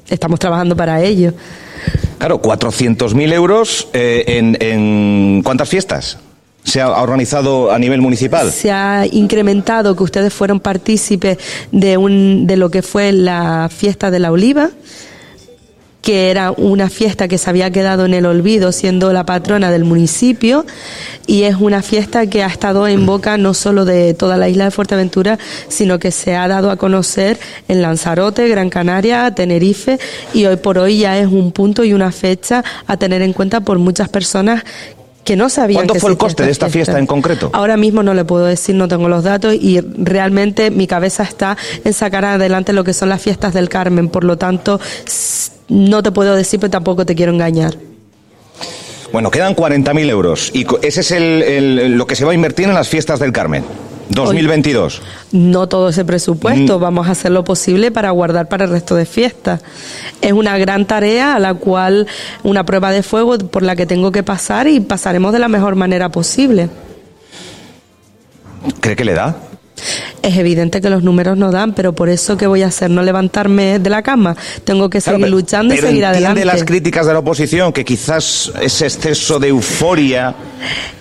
Estamos 0.10 0.40
trabajando 0.40 0.76
para 0.76 1.02
ello. 1.02 1.34
Claro, 2.18 2.42
400.000 2.42 3.34
euros 3.34 3.88
eh, 3.94 4.24
en, 4.28 4.58
en, 4.60 5.42
¿cuántas 5.44 5.70
fiestas? 5.70 6.18
se 6.68 6.82
ha 6.82 7.02
organizado 7.02 7.72
a 7.72 7.80
nivel 7.80 8.02
municipal? 8.02 8.52
Se 8.52 8.72
ha 8.72 9.06
incrementado 9.10 9.96
que 9.96 10.04
ustedes 10.04 10.34
fueron 10.34 10.60
partícipes 10.60 11.38
de, 11.72 11.96
un, 11.96 12.46
de 12.46 12.58
lo 12.58 12.70
que 12.70 12.82
fue 12.82 13.14
la 13.14 13.70
fiesta 13.74 14.12
de 14.12 14.20
la 14.20 14.34
oliva 14.34 14.72
que 16.08 16.32
era 16.32 16.54
una 16.54 16.90
fiesta 16.90 17.28
que 17.28 17.38
se 17.38 17.50
había 17.50 17.70
quedado 17.70 18.06
en 18.06 18.14
el 18.14 18.26
olvido 18.26 18.72
siendo 18.72 19.12
la 19.12 19.26
patrona 19.26 19.72
del 19.72 19.84
municipio 19.84 20.66
y 21.26 21.44
es 21.44 21.58
una 21.58 21.82
fiesta 21.82 22.28
que 22.28 22.44
ha 22.44 22.48
estado 22.48 22.88
en 22.88 23.06
boca 23.06 23.38
no 23.38 23.54
solo 23.54 23.84
de 23.84 24.14
toda 24.14 24.38
la 24.38 24.48
isla 24.48 24.64
de 24.64 24.72
Fuerteventura, 24.72 25.38
sino 25.68 26.00
que 26.00 26.12
se 26.12 26.34
ha 26.38 26.48
dado 26.48 26.72
a 26.72 26.78
conocer 26.78 27.38
en 27.68 27.82
Lanzarote, 27.82 28.48
Gran 28.48 28.70
Canaria, 28.70 29.30
Tenerife 29.36 30.00
y 30.34 30.46
hoy 30.46 30.56
por 30.56 30.78
hoy 30.78 31.00
ya 31.00 31.20
es 31.20 31.28
un 31.28 31.52
punto 31.52 31.84
y 31.84 31.92
una 31.92 32.14
fecha 32.14 32.64
a 32.86 32.96
tener 32.96 33.22
en 33.22 33.34
cuenta 33.34 33.60
por 33.60 33.78
muchas 33.78 34.08
personas 34.08 34.64
que 35.28 35.36
no 35.36 35.50
sabían. 35.50 35.86
¿Cuánto 35.86 36.00
fue 36.00 36.12
el 36.12 36.18
coste 36.18 36.46
de 36.46 36.52
esta 36.52 36.70
fiesta. 36.70 36.98
en 36.98 37.06
concreto? 37.06 37.50
Ahora 37.52 37.76
mismo 37.76 38.02
no 38.02 38.14
le 38.14 38.24
puedo 38.24 38.46
decir, 38.46 38.76
no 38.76 38.88
tengo 38.88 39.10
los 39.10 39.26
datos 39.26 39.54
y 39.54 39.82
realmente 39.82 40.72
mi 40.72 40.88
cabeza 40.88 41.24
está 41.24 41.58
en 41.84 41.92
sacar 41.92 42.24
adelante 42.24 42.72
lo 42.72 42.86
que 42.86 42.94
son 42.94 43.10
las 43.10 43.22
fiestas 43.22 43.54
del 43.54 43.68
Carmen. 43.68 44.08
Por 44.08 44.24
lo 44.24 44.38
tanto, 44.38 44.80
no 45.68 46.02
te 46.02 46.14
puedo 46.14 46.34
decir, 46.34 46.62
pero 46.62 46.72
tampoco 46.72 47.06
te 47.06 47.14
quiero 47.14 47.34
engañar. 47.34 47.76
Bueno, 49.12 49.30
quedan 49.30 49.54
40.000 49.54 50.10
euros 50.10 50.50
y 50.54 50.66
ese 50.82 51.02
es 51.02 51.12
el, 51.12 51.98
lo 51.98 52.08
que 52.08 52.16
se 52.16 52.24
va 52.24 52.32
a 52.32 52.36
invertir 52.36 52.70
en 52.70 52.74
las 52.74 52.88
fiestas 52.88 53.20
del 53.20 53.34
Carmen. 53.34 53.66
2022. 54.10 55.02
no 55.32 55.68
todo 55.68 55.90
ese 55.90 56.06
presupuesto, 56.06 56.78
mm. 56.78 56.82
vamos 56.82 57.08
a 57.08 57.12
hacer 57.12 57.32
lo 57.32 57.44
posible 57.44 57.92
para 57.92 58.12
guardar 58.12 58.48
para 58.48 58.66
el 58.66 58.72
resto 58.72 58.96
de 58.96 59.06
fiestas. 59.06 59.62
Es 60.22 60.34
una 60.34 60.58
gran 60.58 60.86
tarea 60.86 61.36
a 61.36 61.40
la 61.40 61.54
cual 61.54 62.08
una 62.44 62.66
prueba 62.66 62.92
de 62.92 63.04
fuego 63.04 63.38
por 63.38 63.64
la 63.64 63.76
que 63.76 63.86
tengo 63.86 64.12
que 64.12 64.24
pasar 64.24 64.68
y 64.68 64.80
pasaremos 64.80 65.34
de 65.34 65.40
la 65.40 65.48
mejor 65.48 65.76
manera 65.76 66.10
posible. 66.10 66.70
¿Cree 68.80 68.96
que 68.96 69.06
le 69.06 69.14
da? 69.14 69.36
Es 70.28 70.38
evidente 70.38 70.82
que 70.82 70.90
los 70.90 71.04
números 71.04 71.38
no 71.38 71.52
dan, 71.52 71.74
pero 71.74 71.94
por 71.94 72.10
eso 72.10 72.38
¿qué 72.38 72.48
voy 72.48 72.64
a 72.64 72.68
hacer? 72.68 72.90
No 72.90 73.02
levantarme 73.02 73.80
de 73.80 73.90
la 73.90 74.02
cama. 74.02 74.36
Tengo 74.64 74.90
que 74.90 75.02
seguir 75.02 75.30
luchando 75.30 75.74
y 75.74 75.78
seguir 75.78 76.06
adelante. 76.06 76.46
las 76.46 76.64
críticas 76.64 77.06
de 77.06 77.14
la 77.14 77.20
oposición 77.20 77.72
que 77.74 77.86
quizás 77.86 78.52
ese 78.62 78.86
exceso 78.86 79.40
de 79.40 79.50
euforia 79.50 80.36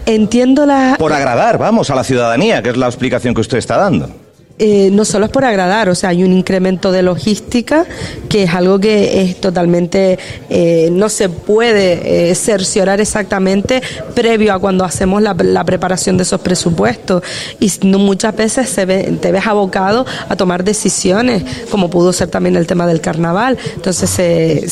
Entiendo 0.06 0.66
la 0.66 0.97
por 0.99 1.12
agradar, 1.12 1.59
vamos, 1.59 1.90
a 1.90 1.95
la 1.95 2.04
ciudadanía, 2.04 2.62
que 2.62 2.71
es 2.71 2.76
la 2.76 2.87
explicación 2.87 3.35
que 3.35 3.40
usted 3.40 3.59
está 3.59 3.76
dando. 3.76 4.25
Eh, 4.59 4.89
no 4.91 5.05
solo 5.05 5.27
es 5.27 5.31
por 5.31 5.45
agradar, 5.45 5.91
o 5.91 5.95
sea, 5.95 6.09
hay 6.09 6.25
un 6.25 6.33
incremento 6.33 6.91
de 6.91 7.03
logística 7.03 7.85
que 8.31 8.45
es 8.45 8.55
algo 8.55 8.81
que 8.81 9.21
es 9.21 9.39
totalmente, 9.39 10.19
eh, 10.49 10.89
no 10.93 11.11
se 11.11 11.29
puede 11.29 12.31
eh, 12.31 12.35
cerciorar 12.35 12.99
exactamente 12.99 13.83
previo 14.15 14.55
a 14.55 14.59
cuando 14.59 14.83
hacemos 14.83 15.21
la, 15.21 15.35
preparación 15.67 16.17
de 16.17 16.23
esos 16.23 16.41
presupuestos. 16.41 17.23
Y 17.61 17.71
muchas 17.99 18.35
veces 18.35 18.71
se 18.71 18.87
te 18.87 19.31
ves 19.31 19.47
abocado 19.47 20.07
a 20.27 20.37
tomar 20.37 20.65
decisiones, 20.65 21.45
como 21.71 21.91
pudo 21.91 22.15
ser 22.15 22.29
también 22.29 22.57
el 22.57 22.67
tema 22.67 22.87
del 22.87 23.03
carnaval. 23.03 23.59
Entonces 23.75 24.09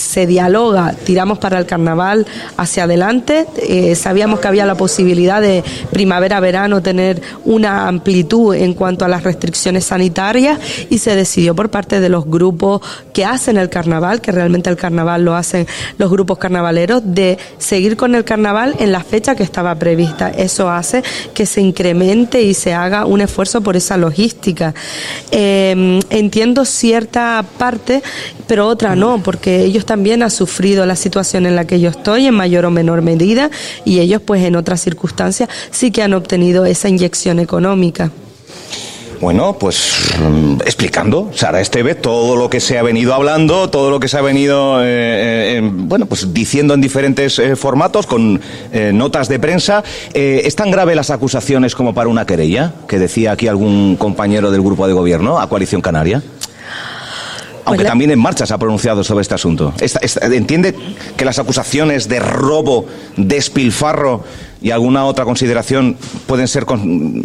se 0.01 0.27
dialoga, 0.27 0.95
tiramos 1.05 1.39
para 1.39 1.59
el 1.59 1.67
carnaval 1.67 2.27
hacia 2.57 2.85
adelante. 2.85 3.47
sabíamos 3.97 4.41
que 4.41 4.49
había 4.49 4.65
la 4.65 4.77
posibilidad 4.77 5.43
de 5.43 5.63
primavera-verano 5.91 6.81
tener 6.81 7.21
una 7.45 7.87
amplitud 7.89 8.55
en 8.55 8.73
cuanto 8.73 9.05
a 9.05 9.09
las 9.09 9.25
restricciones 9.25 9.74
sanitarias 9.81 10.59
y 10.91 10.99
se 10.99 11.17
decidió 11.17 11.55
por 11.55 11.71
parte 11.71 12.01
de 12.01 12.09
los 12.09 12.27
grupos 12.27 12.81
que 13.13 13.25
hacen 13.25 13.57
el 13.57 13.69
carnaval, 13.69 14.21
que 14.21 14.33
realmente 14.33 14.71
el 14.71 14.77
carnaval 14.77 15.25
lo 15.25 15.35
hacen 15.35 15.67
los 15.99 16.11
grupos 16.11 16.39
carnavaleros, 16.39 17.03
de 17.05 17.39
seguir 17.59 17.97
con 17.97 18.15
el 18.15 18.25
carnaval 18.25 18.75
en 18.79 18.93
la 18.93 19.03
fecha 19.03 19.35
que 19.35 19.43
estaba 19.43 19.75
prevista. 19.75 20.31
Eso 20.31 20.71
hace 20.71 21.03
que 21.33 21.47
se 21.47 21.61
incremente 21.61 22.43
y 22.43 22.55
se 22.55 22.75
haga 22.75 23.07
un 23.07 23.21
esfuerzo 23.21 23.61
por 23.61 23.77
esa 23.77 23.97
logística. 23.97 24.75
Em, 25.31 26.01
entiendo 26.11 26.65
cierta 26.65 27.45
parte, 27.59 28.03
pero 28.47 28.67
otra 28.67 28.97
no, 28.97 29.23
porque 29.23 29.65
ellos 29.65 29.87
también 29.87 30.23
han 30.23 30.31
sufrido 30.31 30.87
la 30.87 30.97
situación 30.97 31.47
en 31.47 31.57
la 31.57 31.67
que 31.67 31.81
yo 31.81 31.91
estoy 31.91 32.27
en 32.27 32.35
mayor 32.35 32.67
o 32.67 32.71
menor 32.71 33.03
medida 33.03 33.51
y 33.85 34.01
ellos 34.01 34.21
pues 34.25 34.43
en 34.45 34.57
otras 34.57 34.81
circunstancias 34.81 35.49
sí 35.71 35.91
que 35.91 36.03
han 36.03 36.15
obtenido 36.15 36.65
esa 36.65 36.89
inyección 36.89 37.39
económica. 37.39 38.11
Bueno, 39.25 39.57
pues 39.59 40.13
mm, 40.21 40.61
explicando, 40.67 41.31
Sara 41.35 41.63
Esteve, 41.63 41.95
todo 41.95 42.37
lo 42.37 42.51
que 42.51 42.61
se 42.61 42.79
ha 42.79 42.83
venido 42.83 43.15
hablando, 43.15 43.71
todo 43.71 43.89
lo 43.91 43.99
que 43.99 44.07
se 44.07 44.19
ha 44.19 44.21
venido, 44.21 44.83
eh, 44.83 44.85
eh, 45.57 45.61
bueno, 45.63 46.05
pues 46.05 46.35
diciendo 46.35 46.75
en 46.75 46.83
diferentes 46.83 47.39
eh, 47.39 47.57
formatos, 47.57 48.07
con 48.07 48.39
notas 48.93 49.31
de 49.31 49.39
prensa. 49.39 49.83
¿Es 50.13 50.55
tan 50.57 50.71
grave 50.71 50.95
las 50.95 51.09
acusaciones 51.09 51.75
como 51.75 51.95
para 51.95 52.11
una 52.11 52.27
querella, 52.27 52.75
que 52.87 52.99
decía 52.99 53.33
aquí 53.33 53.49
algún 53.49 53.97
compañero 53.97 54.51
del 54.51 54.61
grupo 54.61 54.87
de 54.87 54.93
gobierno, 54.93 55.41
a 55.41 55.49
Coalición 55.49 55.81
Canaria? 55.81 56.23
Aunque 57.65 57.79
pues 57.79 57.89
también 57.89 58.11
en 58.11 58.19
marcha 58.19 58.45
se 58.45 58.53
ha 58.53 58.59
pronunciado 58.59 59.03
sobre 59.05 59.23
este 59.23 59.37
asunto. 59.37 59.73
¿Entiende 60.21 60.75
que 61.17 61.25
las 61.25 61.39
acusaciones 61.39 62.11
de 62.11 62.21
robo, 62.21 62.85
despilfarro 63.17 64.23
y 64.61 64.71
alguna 64.71 65.07
otra 65.07 65.25
consideración 65.25 65.97
pueden 66.27 66.47
ser 66.47 66.67
con 66.67 67.25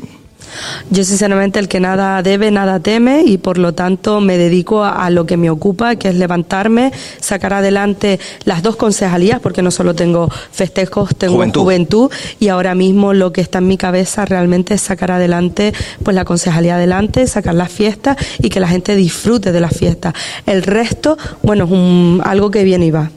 yo 0.90 1.04
sinceramente 1.04 1.60
el 1.60 1.68
que 1.68 1.80
nada 1.80 2.22
debe, 2.24 2.52
nada 2.52 2.80
teme 2.80 3.24
y 3.26 3.38
por 3.38 3.58
lo 3.58 3.74
tanto 3.74 4.22
me 4.22 4.38
dedico 4.38 4.84
a, 4.84 5.10
lo 5.10 5.26
que 5.26 5.38
me 5.38 5.50
ocupa, 5.50 5.96
que 5.96 6.10
es 6.10 6.16
levantarme, 6.16 6.92
sacar 7.20 7.54
adelante 7.54 8.20
las 8.46 8.62
dos 8.64 8.76
concejalías, 8.76 9.40
porque 9.40 9.62
no 9.62 9.72
solo 9.72 9.94
tengo 9.96 10.30
festejos, 10.52 11.16
tengo 11.16 11.44
juventud. 11.54 12.12
y 12.40 12.48
ahora 12.50 12.76
mismo 12.76 13.14
lo 13.14 13.34
que 13.34 13.42
está 13.42 13.60
en 13.60 13.68
mi 13.68 13.78
cabeza 13.78 14.26
realmente 14.26 14.76
es 14.76 14.82
sacar 14.82 15.12
adelante 15.12 15.74
pues 16.04 16.16
la 16.16 16.26
concejalía 16.26 16.76
adelante, 16.76 17.28
sacar 17.28 17.56
las 17.56 17.72
fiestas 17.72 18.18
y 18.40 18.50
que 18.50 18.60
la 18.60 18.68
gente 18.68 18.96
disfrute 18.96 19.52
de 19.52 19.60
las 19.60 19.76
fiestas. 19.76 20.14
El 20.46 20.64
resto, 20.64 21.18
bueno, 21.42 21.66
es 21.66 21.72
un, 21.72 22.22
algo 22.24 22.52
que 22.52 22.64
viene 22.64 22.88
y 22.88 22.92
va. 22.92 23.10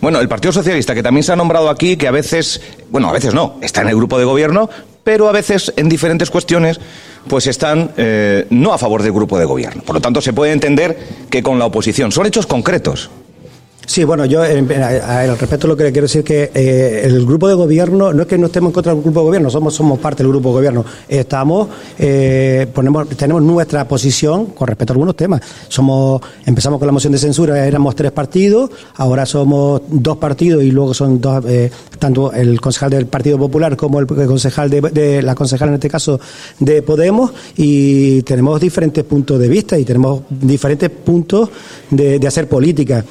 Bueno, 0.00 0.20
el 0.20 0.28
Partido 0.28 0.52
Socialista, 0.52 0.94
que 0.94 1.02
también 1.02 1.24
se 1.24 1.32
ha 1.32 1.36
nombrado 1.36 1.70
aquí, 1.70 1.96
que 1.96 2.06
a 2.06 2.12
veces, 2.12 2.60
bueno, 2.90 3.08
a 3.08 3.12
veces 3.12 3.34
no, 3.34 3.56
está 3.62 3.82
en 3.82 3.88
el 3.88 3.96
grupo 3.96 4.18
de 4.18 4.24
gobierno, 4.24 4.70
pero 5.10 5.28
a 5.28 5.32
veces 5.32 5.72
en 5.76 5.88
diferentes 5.88 6.30
cuestiones 6.30 6.78
pues 7.26 7.48
están 7.48 7.90
eh, 7.96 8.46
no 8.50 8.72
a 8.72 8.78
favor 8.78 9.02
del 9.02 9.10
grupo 9.10 9.40
de 9.40 9.44
gobierno. 9.44 9.82
Por 9.82 9.96
lo 9.96 10.00
tanto, 10.00 10.20
se 10.20 10.32
puede 10.32 10.52
entender 10.52 10.96
que 11.28 11.42
con 11.42 11.58
la 11.58 11.64
oposición 11.64 12.12
son 12.12 12.26
hechos 12.26 12.46
concretos. 12.46 13.10
Sí, 13.86 14.04
bueno, 14.04 14.24
yo 14.24 14.42
al 14.42 15.38
respecto 15.38 15.66
lo 15.66 15.76
que 15.76 15.84
le 15.84 15.92
quiero 15.92 16.04
decir 16.04 16.20
es 16.20 16.24
que 16.24 16.50
eh, 16.54 17.02
el 17.04 17.26
grupo 17.26 17.48
de 17.48 17.54
gobierno, 17.54 18.12
no 18.12 18.22
es 18.22 18.28
que 18.28 18.38
no 18.38 18.46
estemos 18.46 18.68
en 18.68 18.72
contra 18.72 18.94
del 18.94 19.02
grupo 19.02 19.20
de 19.20 19.26
gobierno, 19.26 19.50
somos, 19.50 19.74
somos 19.74 19.98
parte 19.98 20.22
del 20.22 20.30
grupo 20.30 20.50
de 20.50 20.54
gobierno, 20.54 20.84
estamos, 21.08 21.68
eh, 21.98 22.68
ponemos, 22.72 23.08
tenemos 23.08 23.42
nuestra 23.42 23.88
posición 23.88 24.46
con 24.46 24.68
respecto 24.68 24.92
a 24.92 24.94
algunos 24.94 25.16
temas. 25.16 25.40
Somos, 25.66 26.20
empezamos 26.46 26.78
con 26.78 26.86
la 26.86 26.92
moción 26.92 27.12
de 27.12 27.18
censura, 27.18 27.66
éramos 27.66 27.96
tres 27.96 28.12
partidos, 28.12 28.70
ahora 28.96 29.26
somos 29.26 29.82
dos 29.88 30.18
partidos 30.18 30.62
y 30.62 30.70
luego 30.70 30.94
son 30.94 31.20
dos, 31.20 31.44
eh, 31.48 31.70
tanto 31.98 32.32
el 32.32 32.60
concejal 32.60 32.90
del 32.90 33.06
Partido 33.06 33.38
Popular 33.38 33.76
como 33.76 33.98
el, 33.98 34.06
concejal 34.06 34.70
de, 34.70 35.20
la 35.20 35.34
concejal 35.34 35.68
en 35.70 35.74
este 35.74 35.90
caso 35.90 36.20
de 36.60 36.82
Podemos 36.82 37.32
y 37.56 38.22
tenemos 38.22 38.60
diferentes 38.60 39.02
puntos 39.02 39.38
de 39.40 39.48
vista 39.48 39.76
y 39.76 39.84
tenemos 39.84 40.22
diferentes 40.30 40.90
puntos 40.90 41.48
de, 41.90 42.20
hacer 42.26 42.46
política. 42.46 43.04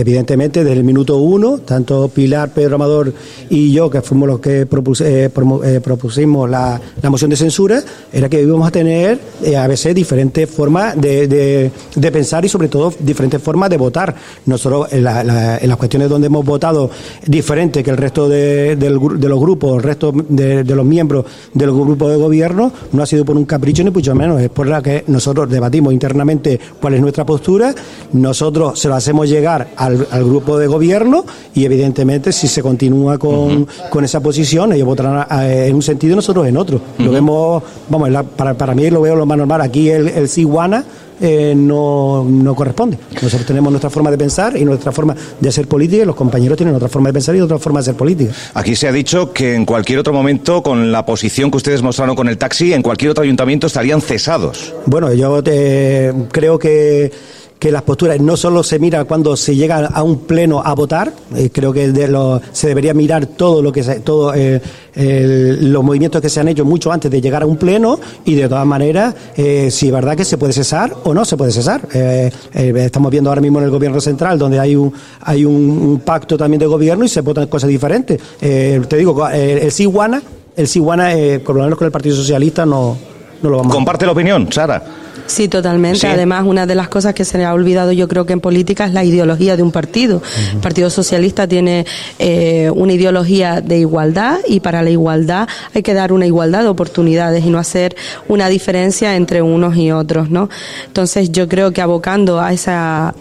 Evidentemente, 0.00 0.62
desde 0.62 0.78
el 0.78 0.84
minuto 0.84 1.16
uno, 1.16 1.58
tanto 1.58 2.08
Pilar, 2.08 2.50
Pedro 2.50 2.76
Amador 2.76 3.12
y 3.48 3.72
yo, 3.72 3.88
que 3.88 4.02
fuimos 4.02 4.28
los 4.28 4.40
que 4.40 4.62
eh, 4.62 5.30
eh, 5.30 5.80
propusimos 5.82 6.50
la, 6.50 6.80
moción 7.08 7.30
de 7.30 7.36
censura, 7.36 7.82
era 8.12 8.28
que 8.28 8.42
íbamos 8.42 8.68
a 8.68 8.70
tener 8.70 9.18
eh, 9.42 9.56
a 9.56 9.66
veces 9.66 9.94
diferentes 9.94 10.50
formas 10.50 11.00
de, 11.00 11.70
pensar 12.12 12.44
y, 12.44 12.48
sobre 12.48 12.68
todo, 12.68 12.92
diferentes 12.98 13.40
formas 13.40 13.70
de 13.70 13.78
votar. 13.78 14.14
Nosotros, 14.44 14.92
en, 14.92 15.04
las 15.04 15.76
cuestiones 15.76 16.08
donde 16.08 16.26
hemos 16.26 16.44
votado 16.44 16.90
diferente 17.26 17.82
que 17.82 17.90
el 17.90 17.96
resto 17.96 18.28
de, 18.28 18.76
los 18.78 19.40
grupos, 19.40 19.76
el 19.78 19.82
resto 19.82 20.12
de, 20.12 20.64
los 20.64 20.84
miembros 20.84 21.24
del 21.54 21.72
grupo 21.72 22.08
de 22.08 22.16
gobierno, 22.16 22.70
no 22.92 23.02
ha 23.02 23.06
sido 23.06 23.24
por 23.24 23.36
un 23.36 23.46
capricho 23.46 23.82
ni 23.82 23.90
mucho 23.90 24.14
menos, 24.14 24.40
es 24.42 24.50
por 24.50 24.66
la 24.66 24.82
que 24.82 25.04
nosotros 25.06 25.48
debatimos 25.48 25.92
internamente 25.92 26.60
cuál 26.80 26.94
es 26.94 27.00
nuestra 27.00 27.24
postura, 27.24 27.74
nosotros 28.12 28.78
se 28.78 28.88
lo 28.88 28.94
hacemos 28.94 29.28
llegar 29.28 29.68
al, 29.76 30.06
grupo 30.24 30.58
de 30.58 30.66
gobierno 30.66 31.24
y 31.54 31.64
evidentemente 31.64 32.32
si 32.32 32.48
se 32.48 32.62
continúa 32.62 33.18
con, 33.18 33.66
con 33.90 34.04
esa 34.04 34.20
posición 34.20 34.72
ellos 34.72 34.86
votarán 34.86 35.26
en 35.30 35.74
un 35.74 35.82
sentido 35.82 36.14
y 36.14 36.16
nosotros 36.16 36.46
en 36.46 36.56
otro. 36.56 36.80
Lo 36.98 37.10
vemos, 37.10 37.62
vamos, 37.88 38.10
para, 38.36 38.54
para 38.54 38.74
mí 38.74 38.88
lo 38.90 39.00
veo 39.00 39.16
lo 39.16 39.26
más 39.26 39.38
normal. 39.38 39.60
Aquí 39.60 39.90
el, 39.90 40.08
el 40.08 40.28
Ciguana 40.28 40.84
eh, 41.20 41.54
no, 41.56 42.24
no, 42.28 42.54
corresponde. 42.54 42.98
Nosotros 43.22 43.46
tenemos 43.46 43.72
nuestra 43.72 43.88
forma 43.88 44.10
de 44.10 44.18
pensar 44.18 44.56
y 44.56 44.64
nuestra 44.64 44.92
forma 44.92 45.16
de 45.40 45.48
hacer 45.48 45.66
política 45.66 46.02
y 46.02 46.06
los 46.06 46.14
compañeros 46.14 46.56
tienen 46.58 46.74
otra 46.74 46.88
forma 46.88 47.08
de 47.08 47.14
pensar 47.14 47.34
y 47.36 47.40
otra 47.40 47.58
forma 47.58 47.80
de 47.80 47.84
hacer 47.84 47.94
política. 47.94 48.32
Aquí 48.54 48.76
se 48.76 48.86
ha 48.86 48.92
dicho 48.92 49.32
que 49.32 49.54
en 49.54 49.64
cualquier 49.64 49.98
otro 49.98 50.12
momento, 50.12 50.62
con 50.62 50.92
la 50.92 51.06
posición 51.06 51.50
que 51.50 51.56
ustedes 51.56 51.82
mostraron 51.82 52.16
con 52.16 52.28
el 52.28 52.36
taxi, 52.36 52.74
en 52.74 52.82
cualquier 52.82 53.12
otro 53.12 53.24
ayuntamiento 53.24 53.66
estarían 53.66 54.02
cesados. 54.02 54.74
Bueno, 54.84 55.12
yo 55.14 55.42
creo 56.32 56.58
que 56.58 57.10
que 57.58 57.72
las 57.72 57.82
posturas 57.82 58.20
no 58.20 58.36
solo 58.36 58.62
se 58.62 58.78
mira 58.78 59.04
cuando 59.04 59.36
se 59.36 59.56
llega 59.56 59.86
a 59.86 60.02
un 60.02 60.20
pleno 60.20 60.60
a 60.64 60.74
votar, 60.74 61.12
eh, 61.34 61.50
creo 61.52 61.72
que 61.72 61.92
se 62.52 62.68
debería 62.68 62.92
mirar 62.92 63.26
todo 63.26 63.62
lo 63.62 63.72
que 63.72 63.82
se, 63.82 64.00
todo 64.00 64.34
eh, 64.34 64.60
los 64.94 65.82
movimientos 65.82 66.20
que 66.20 66.28
se 66.28 66.40
han 66.40 66.48
hecho 66.48 66.64
mucho 66.64 66.92
antes 66.92 67.10
de 67.10 67.20
llegar 67.20 67.42
a 67.42 67.46
un 67.46 67.56
pleno 67.56 67.98
y 68.24 68.34
de 68.34 68.48
todas 68.48 68.66
maneras 68.66 69.14
eh, 69.36 69.70
si 69.70 69.86
es 69.86 69.92
verdad 69.92 70.16
que 70.16 70.24
se 70.24 70.36
puede 70.36 70.52
cesar 70.52 70.94
o 71.04 71.14
no 71.14 71.24
se 71.24 71.36
puede 71.36 71.52
cesar. 71.52 71.82
estamos 71.92 73.10
viendo 73.10 73.30
ahora 73.30 73.40
mismo 73.40 73.58
en 73.58 73.64
el 73.64 73.70
gobierno 73.70 74.00
central 74.00 74.38
donde 74.38 74.58
hay 74.58 74.76
un 74.76 74.92
hay 75.22 75.44
un, 75.44 76.02
pacto 76.04 76.36
también 76.36 76.60
de 76.60 76.66
gobierno 76.66 77.04
y 77.04 77.08
se 77.08 77.20
votan 77.22 77.46
cosas 77.46 77.68
diferentes. 77.68 78.20
te 78.38 78.96
digo, 78.96 79.28
el 79.28 79.72
Siguana, 79.72 80.22
el 80.56 80.68
Siguana, 80.68 81.10
por 81.44 81.56
lo 81.56 81.62
menos 81.62 81.78
con 81.78 81.86
el 81.86 81.92
Partido 81.92 82.16
Socialista 82.16 82.66
no, 82.66 82.96
no 83.42 83.50
lo 83.50 83.56
vamos. 83.58 83.74
Comparte 83.74 84.04
la 84.04 84.12
opinión, 84.12 84.52
Sara. 84.52 84.82
Sí, 85.26 85.48
totalmente. 85.48 86.06
Además, 86.06 86.44
una 86.46 86.66
de 86.66 86.74
las 86.74 86.88
cosas 86.88 87.14
que 87.14 87.24
se 87.24 87.38
le 87.38 87.44
ha 87.44 87.52
olvidado 87.52 87.92
yo 87.92 88.08
creo 88.08 88.26
que 88.26 88.32
en 88.32 88.40
política 88.40 88.86
es 88.86 88.92
la 88.92 89.04
ideología 89.04 89.56
de 89.56 89.62
un 89.62 89.72
partido. 89.72 90.22
El 90.52 90.60
Partido 90.60 90.90
Socialista 90.90 91.46
tiene 91.46 91.86
eh, 92.18 92.70
una 92.74 92.92
ideología 92.92 93.60
de 93.60 93.78
igualdad 93.78 94.38
y 94.46 94.60
para 94.60 94.82
la 94.82 94.90
igualdad 94.90 95.48
hay 95.74 95.82
que 95.82 95.94
dar 95.94 96.12
una 96.12 96.26
igualdad 96.26 96.62
de 96.62 96.68
oportunidades 96.68 97.44
y 97.44 97.50
no 97.50 97.58
hacer 97.58 97.96
una 98.28 98.48
diferencia 98.48 99.16
entre 99.16 99.42
unos 99.42 99.76
y 99.76 99.90
otros, 99.90 100.30
¿no? 100.30 100.48
Entonces, 100.86 101.32
yo 101.32 101.48
creo 101.48 101.72
que 101.72 101.80
abocando 101.80 102.40
a 102.40 102.52
ese 102.52 102.72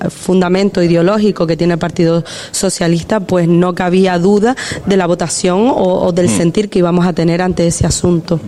fundamento 0.09 0.81
ideológico 0.81 1.47
que 1.47 1.57
tiene 1.57 1.73
el 1.73 1.79
Partido 1.79 2.23
Socialista, 2.51 3.19
pues 3.19 3.47
no 3.47 3.73
cabía 3.73 4.17
duda 4.19 4.55
de 4.85 4.97
la 4.97 5.07
votación 5.07 5.71
o, 5.73 6.11
del 6.11 6.27
mm. 6.27 6.37
sentir 6.37 6.69
que 6.69 6.79
íbamos 6.79 7.05
a 7.05 7.13
tener 7.13 7.41
ante 7.41 7.67
ese 7.67 7.85
asunto. 7.85 8.39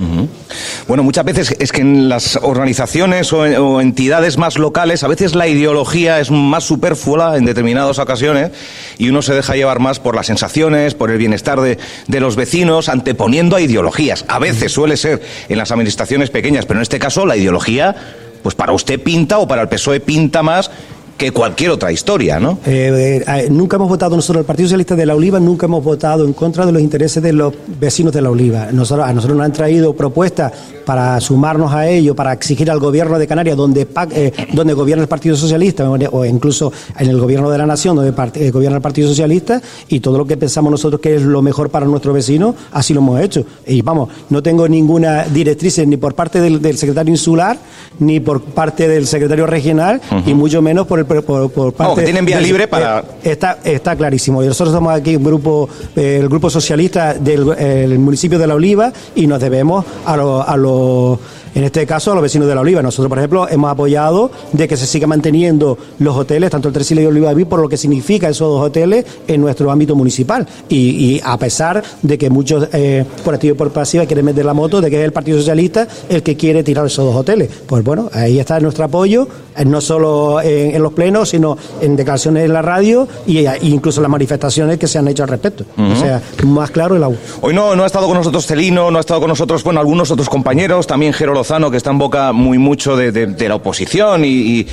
Bueno, 0.88 1.04
muchas 1.04 1.26
veces 1.26 1.56
es 1.60 1.72
que 1.72 1.82
en 1.82 2.10
las 2.10 2.38
organizaciones 2.42 3.32
o 3.34 3.46
o 3.56 3.82
entidades 3.82 4.38
más 4.38 4.58
locales, 4.58 5.04
a 5.04 5.08
veces 5.08 5.36
la 5.36 5.48
ideología 5.48 6.20
es 6.20 6.32
más 6.32 6.64
superflua 6.64 7.38
en 7.38 7.46
determinadas 7.46 8.00
ocasiones 8.00 8.52
y 8.98 9.10
uno 9.10 9.22
se 9.22 9.34
deja 9.34 9.56
llevar 9.56 9.80
más 9.80 10.00
por 10.00 10.16
las 10.16 10.28
sensaciones, 10.28 10.94
por 10.94 11.12
el 11.12 11.18
bienestar 11.18 11.62
de, 11.62 11.78
de 12.08 12.20
los 12.20 12.36
vecinos, 12.36 12.90
anteponiendo 12.90 13.56
a 13.56 13.62
ideologías. 13.62 14.26
A 14.28 14.40
veces 14.40 14.72
suele 14.72 14.98
ser 14.98 15.22
en 15.50 15.58
las 15.58 15.72
administraciones 15.72 16.30
pequeñas, 16.30 16.66
pero 16.66 16.80
en 16.80 16.84
este 16.84 17.00
caso 17.00 17.26
la 17.26 17.38
ideología, 17.38 17.96
pues 18.44 18.56
para 18.56 18.74
usted 18.74 19.02
pinta 19.02 19.40
o 19.40 19.48
para 19.48 19.62
el 19.62 19.70
PSOE 19.70 20.00
pinta 20.00 20.44
más 20.44 20.72
que 21.18 21.32
cualquier 21.32 21.72
otra 21.72 21.92
historia, 21.92 22.40
¿no? 22.40 22.60
Eh, 22.66 23.24
eh, 23.26 23.48
nunca 23.50 23.78
hemos 23.78 23.90
votado 23.90 24.16
nosotros, 24.16 24.42
el 24.42 24.46
Partido 24.46 24.68
Socialista 24.68 24.96
de 24.96 25.06
la 25.06 25.16
Oliva, 25.16 25.40
nunca 25.40 25.66
hemos 25.66 25.84
votado 25.84 26.24
en 26.24 26.34
contra 26.34 26.66
de 26.66 26.72
los 26.72 26.82
intereses 26.82 27.22
de 27.24 27.34
los 27.34 27.54
vecinos 27.80 28.14
de 28.14 28.22
la 28.22 28.30
Oliva. 28.30 28.68
Nosotros, 28.72 29.08
a 29.08 29.14
nosotros 29.14 29.36
nos 29.36 29.46
han 29.46 29.54
traído 29.54 29.94
propuestas 29.94 30.54
para 30.86 31.20
sumarnos 31.20 31.74
a 31.74 31.88
ello, 31.90 32.16
para 32.16 32.32
exigir 32.34 32.70
al 32.70 32.80
gobierno 32.80 33.18
de 33.18 33.28
Canarias, 33.28 33.58
donde, 33.58 33.88
eh, 34.12 34.32
donde 34.54 34.74
gobierna 34.74 35.04
el 35.04 35.10
Partido 35.10 35.36
Socialista, 35.36 35.90
o 35.90 36.24
incluso 36.24 36.72
en 36.98 37.10
el 37.10 37.20
gobierno 37.20 37.50
de 37.50 37.58
la 37.58 37.66
Nación, 37.66 37.96
donde 37.96 38.52
gobierna 38.52 38.78
el 38.78 38.84
Partido 38.84 39.10
Socialista, 39.10 39.60
y 39.90 40.00
todo 40.00 40.20
lo 40.20 40.26
que 40.26 40.38
pensamos 40.38 40.70
nosotros 40.70 41.02
que 41.02 41.16
es 41.16 41.24
lo 41.24 41.42
mejor 41.42 41.72
para 41.72 41.88
nuestros 41.88 42.14
vecinos, 42.14 42.56
así 42.72 42.94
lo 42.94 43.02
hemos 43.02 43.20
hecho. 43.22 43.44
Y 43.66 43.82
vamos, 43.82 44.10
no 44.30 44.44
tengo 44.44 44.68
ninguna 44.68 45.24
directriz 45.24 45.80
ni 45.80 45.98
por 45.98 46.14
parte 46.14 46.40
del, 46.40 46.78
secretario 46.78 47.12
insular, 47.12 47.58
ni 48.00 48.20
por 48.20 48.42
parte 48.42 48.88
del 48.88 49.08
secretario 49.08 49.48
regional, 49.48 50.00
y 50.26 50.34
mucho 50.36 50.62
menos 50.62 50.86
por 50.86 51.00
el 51.00 51.07
por, 51.08 51.74
parte. 51.74 52.04
tienen 52.04 52.26
vía 52.26 52.40
libre 52.40 52.68
para. 52.68 53.00
Eh, 53.24 53.32
está, 53.32 53.60
está 53.64 53.96
clarísimo. 53.96 54.44
Y 54.44 54.48
nosotros 54.48 54.74
somos 54.74 54.94
aquí 54.94 55.16
un 55.16 55.24
grupo, 55.24 55.70
eh, 55.96 56.18
el 56.22 56.30
grupo 56.30 56.50
socialista 56.50 57.14
del 57.14 58.00
municipio 58.00 58.38
de 58.38 58.48
La 58.48 58.56
Oliva 58.56 58.92
y 59.16 59.28
nos 59.28 59.40
debemos 59.40 59.86
a 60.06 60.58
los 60.58 61.20
en 61.58 61.64
este 61.64 61.88
caso 61.88 62.12
a 62.12 62.14
los 62.14 62.22
vecinos 62.22 62.48
de 62.48 62.54
la 62.54 62.62
Oliva. 62.62 62.84
Nosotros, 62.84 63.10
por 63.10 63.18
ejemplo, 63.18 63.50
hemos 63.50 63.72
apoyado 63.72 64.30
de 64.52 64.68
que 64.68 64.78
se 64.78 64.86
siga 64.86 65.08
manteniendo 65.08 65.76
los 65.98 66.16
hoteles, 66.16 66.52
tanto 66.52 66.68
el 66.68 66.74
Tresil 66.76 67.00
y 67.00 67.06
Oliva 67.08 67.30
Vivir, 67.34 67.48
por 67.48 67.60
lo 67.60 67.68
que 67.68 67.78
significa 67.78 68.30
esos 68.30 68.48
dos 68.48 68.62
hoteles 68.62 69.04
en 69.28 69.42
nuestro 69.42 69.72
ámbito 69.72 69.96
municipal. 69.96 70.48
Y, 70.70 71.20
a 71.24 71.36
pesar 71.40 71.84
de 72.04 72.16
que 72.16 72.30
muchos, 72.30 72.70
eh, 72.74 73.04
por 73.26 73.34
activo 73.34 73.56
y 73.56 73.58
por 73.58 73.72
pasiva, 73.72 74.06
quieren 74.06 74.26
meter 74.26 74.46
la 74.46 74.54
moto 74.54 74.82
de 74.82 74.92
que 74.92 75.00
es 75.00 75.04
el 75.04 75.12
Partido 75.12 75.40
Socialista 75.40 75.88
el 76.10 76.22
que 76.22 76.38
quiere 76.38 76.64
tirar 76.64 76.86
esos 76.86 77.04
dos 77.04 77.16
hoteles. 77.16 77.50
Pues 77.66 77.84
bueno, 77.84 78.08
ahí 78.14 78.38
está 78.40 78.60
nuestro 78.60 78.86
apoyo, 78.86 79.28
eh, 79.56 79.66
no 79.66 79.82
solo 79.82 80.40
en, 80.42 80.80
los 80.84 80.94
plenos, 80.94 81.30
sino 81.30 81.58
en 81.82 81.96
declaraciones 81.96 82.46
en 82.46 82.54
la 82.54 82.62
radio 82.62 83.08
e 83.26 83.58
incluso 83.64 84.00
las 84.00 84.12
manifestaciones 84.12 84.78
que 84.78 84.88
se 84.88 85.00
han 85.00 85.08
hecho 85.08 85.24
al 85.24 85.30
respecto. 85.30 85.66
O 85.76 85.96
sea, 85.96 86.22
más 86.46 86.70
claro 86.70 86.96
el 86.96 87.04
agua. 87.04 87.18
Hoy 87.42 87.56
no, 87.56 87.76
no 87.76 87.82
ha 87.82 87.88
estado 87.88 88.06
con 88.06 88.16
nosotros 88.16 88.46
Celino, 88.46 88.92
no 88.92 89.00
ha 89.00 89.02
estado 89.02 89.22
con 89.22 89.30
nosotros, 89.30 89.64
bueno, 89.64 89.80
algunos 89.80 90.12
otros 90.12 90.30
compañeros, 90.30 90.86
también 90.86 91.14
Que 91.48 91.78
está 91.78 91.92
en 91.92 91.98
boca 91.98 92.34
muy 92.34 92.58
mucho 92.58 92.98
de, 92.98 93.48
la 93.48 93.56
oposición 93.56 94.26
y 94.26 94.68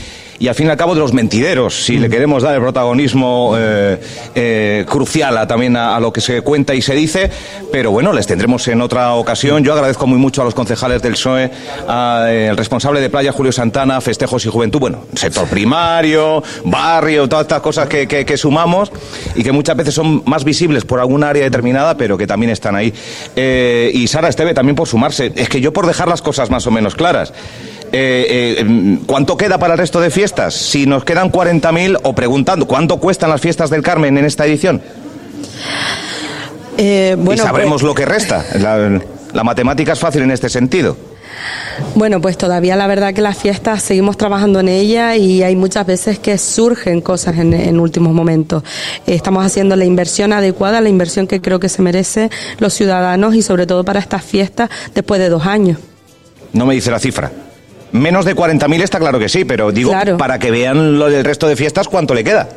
al 0.49 0.55
fin 0.55 0.66
y 0.66 0.70
al 0.70 0.77
cabo 0.77 0.94
de 0.94 1.01
los 1.01 1.12
mentideros, 1.12 1.85
si 1.85 1.97
le 1.97 2.09
queremos 2.09 2.42
dar 2.42 2.55
el 2.55 2.61
protagonismo 2.61 3.55
eh, 3.57 3.99
eh, 4.35 4.85
crucial 4.88 5.37
a, 5.38 5.47
también 5.47 5.77
a, 5.77 5.99
lo 6.01 6.12
que 6.12 6.20
se 6.20 6.42
cuenta 6.42 6.75
y 6.75 6.83
se 6.83 6.94
dice, 6.94 7.31
pero 7.73 7.90
bueno, 7.90 8.12
les 8.12 8.27
tendremos 8.27 8.66
en 8.68 8.81
otra 8.81 9.14
ocasión. 9.14 9.64
Yo 9.64 9.73
agradezco 9.73 10.07
muy 10.07 10.18
mucho 10.18 10.42
a 10.42 10.44
los 10.44 10.55
concejales 10.55 11.03
del 11.03 11.12
PSOE, 11.12 11.51
al 11.87 12.29
eh, 12.29 12.53
responsable 12.55 13.01
de 13.01 13.11
Playa 13.11 13.33
Julio 13.33 13.53
Santana, 13.53 14.01
Festejos 14.01 14.44
y 14.47 14.49
Juventud, 14.49 14.81
bueno, 14.81 15.05
sector 15.14 15.47
primario, 15.49 16.42
barrio, 16.64 17.29
todas 17.29 17.44
estas 17.44 17.61
cosas 17.61 17.88
que, 17.88 18.07
que, 18.07 18.37
sumamos 18.37 18.90
y 19.35 19.42
que 19.42 19.53
muchas 19.53 19.77
veces 19.77 19.94
son 19.94 20.23
más 20.27 20.44
visibles 20.44 20.85
por 20.85 21.01
alguna 21.01 21.29
área 21.29 21.44
determinada, 21.44 21.97
pero 21.97 22.18
que 22.18 22.27
también 22.27 22.51
están 22.51 22.75
ahí. 22.75 22.92
y 23.37 24.07
Sara 24.09 24.29
Esteve 24.29 24.55
también 24.55 24.75
por 24.75 24.88
sumarse. 24.88 25.33
Es 25.37 25.49
que 25.49 25.61
yo 25.61 25.73
por 25.73 25.87
dejar 25.87 26.09
las 26.09 26.23
cosas 26.23 26.51
más 26.51 26.66
o 26.66 26.70
menos 26.70 26.94
claras. 26.94 27.33
Eh, 27.96 28.57
eh, 28.59 28.98
¿cuánto 29.07 29.37
queda 29.37 29.57
para 29.57 29.74
el 29.74 29.78
resto 29.78 30.00
de 30.00 30.11
fiestas? 30.11 30.52
Si 30.54 30.85
nos 30.85 31.04
quedan 31.04 31.30
40.000 31.30 32.00
o 32.02 32.12
preguntando, 32.12 32.66
¿cuánto 32.66 32.98
cuestan 32.98 33.30
las 33.30 33.40
fiestas 33.40 33.70
del 33.70 33.83
Carmen 33.83 34.18
en 34.18 34.24
esta 34.24 34.44
edición? 34.46 34.83
Eh, 36.76 37.14
bueno, 37.16 37.40
y 37.40 37.46
sabremos 37.46 37.83
pues- 37.83 37.83
lo 37.85 37.94
que 37.94 38.04
resta. 38.04 38.44
La, 39.33 39.44
matemática 39.44 39.92
es 39.92 39.98
fácil 40.00 40.22
en 40.22 40.33
este 40.33 40.48
sentido. 40.48 40.96
Bueno, 41.94 42.20
pues 42.20 42.37
todavía 42.37 42.74
la 42.74 42.88
verdad 42.88 43.14
que 43.14 43.20
las 43.20 43.38
fiestas 43.38 43.80
seguimos 43.80 44.16
trabajando 44.16 44.59
en 44.59 44.68
ella 44.68 45.14
y 45.14 45.44
hay 45.44 45.54
muchas 45.54 45.87
veces 45.87 46.18
que 46.18 46.37
surgen 46.37 47.00
cosas 47.00 47.38
en, 47.38 47.54
en, 47.54 47.78
últimos 47.78 48.12
momentos. 48.12 48.64
Estamos 49.07 49.46
haciendo 49.46 49.76
la 49.76 49.85
inversión 49.85 50.33
adecuada, 50.33 50.80
la 50.80 50.88
inversión 50.88 51.28
que 51.28 51.40
creo 51.40 51.61
que 51.61 51.68
se 51.68 51.80
merece 51.80 52.28
los 52.59 52.74
ciudadanos 52.74 53.37
y 53.37 53.42
sobre 53.42 53.68
todo 53.68 53.85
para 53.85 54.00
estas 54.00 54.24
fiestas 54.24 54.68
después 54.96 55.20
de 55.20 55.28
dos 55.28 55.46
años. 55.46 55.78
No 56.52 56.66
me 56.66 56.74
dice 56.74 56.90
la 56.90 56.98
cifra. 56.98 57.30
Menos 57.94 58.24
de 58.24 58.35
40.000 58.35 58.83
está 58.83 58.98
claro 58.98 59.20
que 59.20 59.28
sí, 59.28 59.44
pero 59.44 59.70
digo, 59.70 59.92
para 60.18 60.40
que 60.40 60.50
vean 60.50 60.98
lo 60.98 61.09
del 61.09 61.24
resto 61.24 61.46
de 61.46 61.54
fiestas, 61.54 61.87
¿cuánto 61.87 62.12
le 62.12 62.24
queda? 62.24 62.48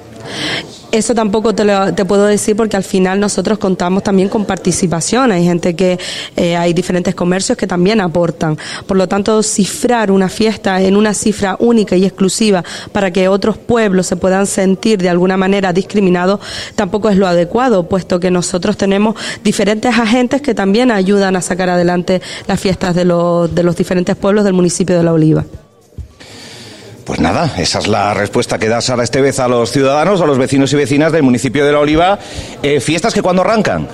Eso 0.98 1.14
tampoco 1.14 1.54
te, 1.54 1.64
lo, 1.64 1.94
te 1.94 2.06
puedo 2.06 2.26
decir 2.26 2.56
porque 2.56 2.76
al 2.76 2.84
final 2.84 3.20
nosotros 3.20 3.60
contamos 3.60 4.02
también 4.02 4.30
con 4.30 4.46
participación. 4.46 5.32
Hay 5.32 5.44
gente 5.44 5.76
que, 5.76 6.00
eh, 6.36 6.58
hay 6.58 6.74
diferentes 6.74 7.14
comercios 7.14 7.56
que 7.56 7.68
también 7.68 8.02
aportan. 8.02 8.58
Por 8.88 8.98
lo 8.98 9.08
tanto, 9.08 9.44
cifrar 9.44 10.10
una 10.10 10.28
fiesta 10.28 10.82
en 10.82 10.98
una 10.98 11.14
cifra 11.14 11.56
única 11.60 11.96
y 11.96 12.04
exclusiva 12.04 12.64
para 12.94 13.12
que 13.12 13.28
otros 13.28 13.60
pueblos 13.60 14.08
se 14.08 14.16
puedan 14.16 14.48
sentir 14.48 14.98
de 14.98 15.10
alguna 15.10 15.38
manera 15.38 15.72
discriminados 15.72 16.40
tampoco 16.76 17.10
es 17.10 17.18
lo 17.18 17.28
adecuado, 17.28 17.88
puesto 17.88 18.20
que 18.20 18.32
nosotros 18.32 18.76
tenemos 18.76 19.14
diferentes 19.44 20.00
agentes 20.00 20.42
que 20.42 20.56
también 20.56 20.90
ayudan 20.90 21.36
a 21.36 21.44
sacar 21.44 21.70
adelante 21.70 22.24
las 22.48 22.60
fiestas 22.60 22.96
de 22.96 23.06
los, 23.06 23.54
de 23.54 23.62
los 23.62 23.76
diferentes 23.76 24.16
pueblos 24.16 24.46
del 24.46 24.54
municipio 24.54 24.98
de 24.98 25.04
La 25.04 25.14
Oliva. 25.14 25.46
Pues 27.08 27.22
nada, 27.22 27.54
esa 27.58 27.80
es 27.80 27.88
la 27.88 28.14
respuesta 28.14 28.60
que 28.60 28.68
da 28.68 28.82
Sara 28.82 29.02
Estevez 29.02 29.40
a 29.40 29.48
los 29.48 29.72
ciudadanos, 29.72 30.20
a 30.20 30.26
los 30.26 30.38
vecinos 30.38 30.74
y 30.74 30.76
vecinas 30.76 31.14
del 31.14 31.24
municipio 31.24 31.66
de 31.66 31.72
La 31.72 31.80
Oliva. 31.80 32.20
Eh, 32.62 32.82
¿Fiestas 32.82 33.14
que 33.14 33.22
cuándo 33.22 33.44
arrancan? 33.44 33.88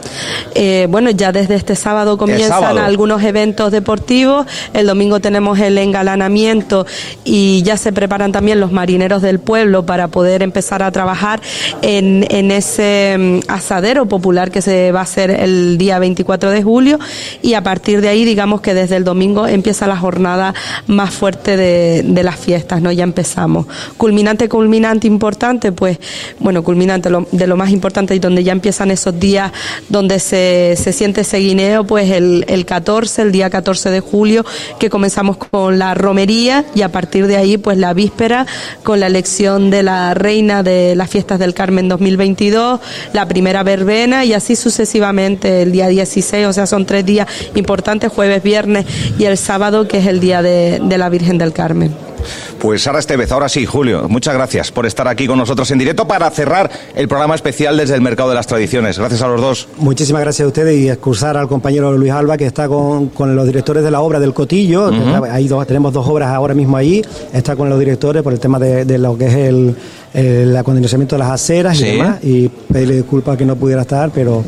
Eh, 0.55 0.87
bueno, 0.89 1.11
ya 1.11 1.31
desde 1.31 1.53
este 1.53 1.75
sábado 1.75 2.17
comienzan 2.17 2.79
algunos 2.79 3.21
eventos 3.21 3.71
deportivos. 3.71 4.47
El 4.73 4.87
domingo 4.87 5.19
tenemos 5.19 5.59
el 5.59 5.77
engalanamiento 5.77 6.87
y 7.23 7.61
ya 7.61 7.77
se 7.77 7.93
preparan 7.93 8.31
también 8.31 8.59
los 8.59 8.71
marineros 8.71 9.21
del 9.21 9.37
pueblo 9.37 9.85
para 9.85 10.07
poder 10.07 10.41
empezar 10.41 10.81
a 10.81 10.91
trabajar 10.91 11.39
en, 11.83 12.23
ese 12.49 13.15
mm, 13.19 13.39
asadero 13.47 14.07
popular 14.07 14.49
que 14.49 14.63
se 14.63 14.91
va 14.91 15.01
a 15.01 15.03
hacer 15.03 15.29
el 15.29 15.77
día 15.77 15.99
24 15.99 16.49
de 16.49 16.63
julio. 16.63 16.99
Y 17.43 17.53
a 17.53 17.61
partir 17.61 18.01
de 18.01 18.09
ahí, 18.09 18.25
digamos 18.25 18.61
que 18.61 18.73
desde 18.73 18.95
el 18.95 19.03
domingo 19.03 19.45
empieza 19.45 19.85
la 19.85 19.97
jornada 19.97 20.55
más 20.87 21.13
fuerte 21.13 21.57
de, 21.57 22.01
de 22.01 22.23
las 22.23 22.37
fiestas, 22.37 22.81
¿no? 22.81 22.91
Empezamos. 23.03 23.67
Culminante, 23.97 24.49
culminante 24.49 25.07
importante, 25.07 25.71
pues, 25.71 25.99
bueno, 26.39 26.63
culminante 26.63 27.09
de 27.31 27.47
lo 27.47 27.57
más 27.57 27.69
importante 27.71 28.15
y 28.15 28.19
donde 28.19 28.43
ya 28.43 28.51
empiezan 28.51 28.91
esos 28.91 29.19
días 29.19 29.51
donde 29.89 30.19
se, 30.19 30.75
se 30.77 30.93
siente 30.93 31.21
ese 31.21 31.37
guineo, 31.37 31.85
pues 31.85 32.11
el, 32.11 32.45
el 32.47 32.65
14, 32.65 33.23
el 33.23 33.31
día 33.31 33.49
14 33.49 33.89
de 33.89 33.99
julio, 33.99 34.45
que 34.79 34.89
comenzamos 34.89 35.37
con 35.37 35.79
la 35.79 35.93
romería 35.93 36.65
y 36.75 36.81
a 36.81 36.91
partir 36.91 37.27
de 37.27 37.37
ahí, 37.37 37.57
pues 37.57 37.77
la 37.77 37.93
víspera 37.93 38.45
con 38.83 38.99
la 38.99 39.07
elección 39.07 39.69
de 39.69 39.83
la 39.83 40.13
reina 40.13 40.63
de 40.63 40.95
las 40.95 41.09
fiestas 41.09 41.39
del 41.39 41.53
Carmen 41.53 41.87
2022, 41.87 42.79
la 43.13 43.27
primera 43.27 43.63
verbena 43.63 44.25
y 44.25 44.33
así 44.33 44.55
sucesivamente 44.55 45.61
el 45.61 45.71
día 45.71 45.87
16, 45.87 46.47
o 46.47 46.53
sea, 46.53 46.65
son 46.65 46.85
tres 46.85 47.05
días 47.05 47.27
importantes, 47.55 48.11
jueves, 48.11 48.43
viernes 48.43 48.85
y 49.17 49.25
el 49.25 49.37
sábado, 49.37 49.87
que 49.87 49.97
es 49.97 50.07
el 50.07 50.19
día 50.19 50.41
de 50.41 50.97
la 50.97 51.09
Virgen 51.09 51.37
del 51.37 51.53
Carmen. 51.53 52.12
Pues 52.59 52.83
Sara 52.83 52.99
Estevez, 52.99 53.31
ahora 53.31 53.49
sí, 53.49 53.65
Julio, 53.65 54.07
muchas 54.09 54.33
gracias 54.33 54.71
por 54.71 54.85
estar 54.85 55.07
aquí 55.07 55.27
con 55.27 55.37
nosotros 55.37 55.69
en 55.71 55.79
directo 55.79 56.07
para 56.07 56.29
cerrar 56.31 56.69
el 56.95 57.07
programa 57.07 57.35
especial 57.35 57.77
desde 57.77 57.95
el 57.95 58.01
Mercado 58.01 58.29
de 58.29 58.35
las 58.35 58.47
Tradiciones. 58.47 58.97
Gracias 58.97 59.21
a 59.21 59.27
los 59.27 59.41
dos. 59.41 59.67
Muchísimas 59.77 60.21
gracias 60.21 60.45
a 60.45 60.47
ustedes 60.47 60.79
y 60.79 60.89
excusar 60.89 61.37
al 61.37 61.47
compañero 61.47 61.91
Luis 61.93 62.11
Alba 62.11 62.37
que 62.37 62.45
está 62.45 62.67
con, 62.67 63.09
con 63.09 63.35
los 63.35 63.45
directores 63.45 63.83
de 63.83 63.91
la 63.91 64.01
obra 64.01 64.19
del 64.19 64.33
Cotillo. 64.33 64.91
Dos, 64.91 65.67
tenemos 65.67 65.93
dos 65.93 66.07
obras 66.07 66.29
ahora 66.29 66.53
mismo 66.53 66.77
allí. 66.77 67.01
Está 67.33 67.55
con 67.55 67.69
los 67.69 67.79
directores 67.79 68.23
por 68.23 68.33
el 68.33 68.39
tema 68.39 68.59
de, 68.59 68.85
de 68.85 68.97
lo 68.97 69.17
que 69.17 69.27
es 69.27 69.35
el, 69.35 69.75
el 70.13 70.55
acondicionamiento 70.55 71.15
de 71.15 71.19
las 71.19 71.31
aceras 71.31 71.79
y 71.79 71.83
demás. 71.85 72.23
Y 72.23 72.47
pedirle 72.49 72.95
disculpas 72.95 73.37
que 73.37 73.45
no 73.45 73.55
pudiera 73.55 73.81
estar, 73.81 74.11
pero 74.11 74.43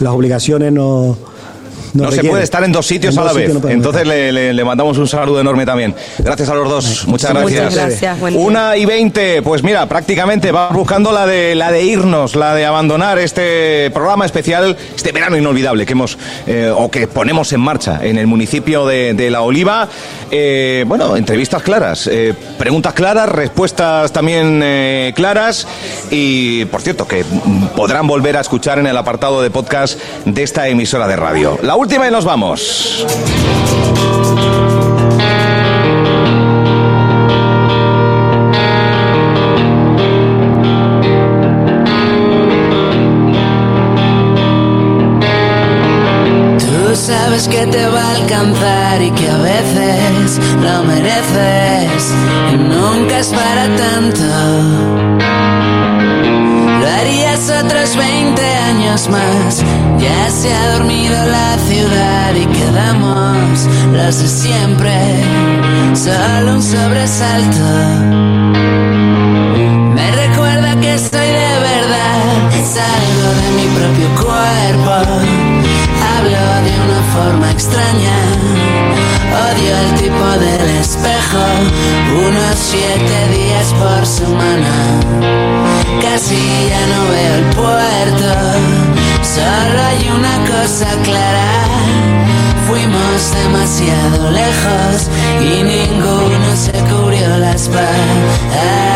las 0.00 0.12
obligaciones 0.12 0.72
no 0.72 1.16
no, 1.94 2.10
se 2.12 2.24
puede 2.24 2.44
estar 2.44 2.62
en 2.64 2.72
dos 2.72 2.86
sitios 2.86 3.16
a 3.18 3.24
la 3.24 3.32
vez. 3.32 3.52
Entonces 3.68 4.06
le, 4.06 4.64
mandamos 4.64 4.98
un 4.98 5.08
saludo 5.08 5.40
enorme 5.40 5.64
también. 5.64 5.94
Gracias 6.18 6.48
a 6.48 6.54
los 6.54 6.68
dos. 6.68 7.06
Muchas 7.06 7.32
gracias. 7.32 7.64
Muchas 7.64 7.74
gracias. 7.74 8.18
Una 8.34 8.76
y 8.76 8.84
veinte. 8.84 9.42
Pues 9.42 9.62
mira, 9.62 9.86
prácticamente 9.86 10.52
vamos 10.52 10.76
buscando 10.76 11.12
la 11.12 11.26
de 11.26 11.54
la 11.54 11.70
de 11.72 11.82
irnos, 11.84 12.36
la 12.36 12.54
de 12.54 12.66
abandonar 12.66 13.18
este 13.18 13.90
programa 13.92 14.26
especial, 14.26 14.76
este 14.94 15.12
verano 15.12 15.36
inolvidable 15.36 15.86
que 15.86 15.92
hemos 15.92 16.18
eh, 16.46 16.72
o 16.74 16.90
que 16.90 17.06
ponemos 17.06 17.52
en 17.52 17.60
marcha 17.60 18.00
en 18.02 18.18
el 18.18 18.26
municipio 18.26 18.86
de, 18.86 19.28
La 19.30 19.42
Oliva. 19.42 19.88
Eh, 20.30 20.84
bueno, 20.86 21.16
entrevistas 21.16 21.62
claras, 21.62 22.06
eh, 22.06 22.34
preguntas 22.58 22.92
claras, 22.92 23.28
respuestas 23.28 24.12
también 24.12 24.64
claras 25.14 25.66
y, 26.10 26.64
por 26.66 26.82
cierto, 26.82 27.06
que 27.06 27.24
podrán 27.76 28.06
volver 28.06 28.36
a 28.36 28.40
escuchar 28.40 28.78
en 28.78 28.86
el 28.86 28.96
apartado 28.96 29.42
de 29.42 29.50
podcast 29.50 29.98
de 30.24 30.42
esta 30.42 30.68
emisora 30.68 31.06
de 31.06 31.16
radio. 31.16 31.58
La 31.62 31.76
última 31.78 32.08
y 32.08 32.10
nos 32.10 32.24
vamos. 32.24 33.06
Tú 46.58 46.96
sabes 46.96 47.46
que 47.46 47.66
te 47.66 47.86
va 47.86 48.02
a 48.02 48.10
alcanzar 48.16 49.00
y 49.00 49.10
que 49.12 49.28
a 49.28 49.38
veces 49.38 50.40
lo 50.60 50.82
mereces 50.82 52.12
y 52.52 52.56
nunca 52.56 53.20
es 53.20 53.28
para 53.28 53.76
tanto 53.76 55.18
harías 57.00 57.50
otros 57.50 57.96
20 57.96 58.07
Ya 58.96 60.30
se 60.30 60.52
ha 60.52 60.72
dormido 60.72 61.14
la 61.26 61.58
ciudad 61.58 62.34
y 62.34 62.46
quedamos 62.46 63.66
los 63.92 64.18
de 64.18 64.28
siempre, 64.28 65.24
solo 65.94 66.54
un 66.54 66.62
sobresalto. 66.62 67.64
Me 69.94 70.10
recuerda 70.10 70.80
que 70.80 70.98
soy 70.98 71.28
de 71.28 71.54
verdad, 71.70 72.50
salgo 72.64 73.28
de 73.40 73.48
mi 73.58 73.66
propio 73.76 74.08
cuerpo, 74.24 74.94
hablo 76.16 76.44
de 76.64 76.74
una 76.86 77.02
forma 77.14 77.50
extraña. 77.50 78.18
Odio 79.52 79.76
el 79.84 79.94
tipo 80.00 80.28
del 80.44 80.70
espejo, 80.80 81.44
unos 82.26 82.56
siete 82.56 83.28
días 83.36 83.74
por 83.74 84.06
semana 84.06 85.58
casi 86.18 86.36
ya 86.68 86.86
no 86.86 87.00
veo 87.10 87.34
el 87.34 87.44
puerto. 87.54 88.77
Solo 89.22 89.82
hay 89.82 90.10
una 90.10 90.38
cosa 90.46 90.86
clara, 91.02 91.50
fuimos 92.66 93.32
demasiado 93.42 94.30
lejos 94.30 95.10
y 95.40 95.62
ninguno 95.62 96.56
se 96.56 96.72
cubrió 96.72 97.38
la 97.38 97.52
espalda. 97.52 98.87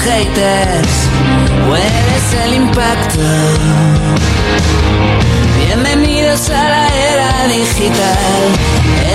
Haters, 0.00 1.08
hueles 1.68 2.44
el 2.44 2.54
impacto. 2.54 3.20
Bienvenidos 5.66 6.50
a 6.50 6.68
la 6.68 6.88
era 6.88 7.46
digital, 7.48 8.42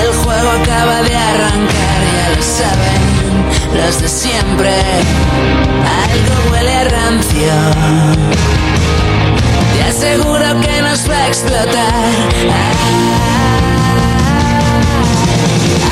el 0.02 0.14
juego 0.16 0.50
acaba 0.50 1.02
de 1.04 1.16
arrancar, 1.16 2.00
ya 2.14 2.36
lo 2.36 2.44
saben 2.44 3.12
los 3.76 4.02
de 4.02 4.08
siempre, 4.08 4.74
algo 6.04 6.52
huele 6.52 6.76
a 6.76 6.84
rancio. 6.84 7.54
Te 9.74 9.84
aseguro 9.84 10.62
que 10.62 10.82
nos 10.82 11.10
va 11.10 11.18
a 11.18 11.28
explotar. 11.28 11.94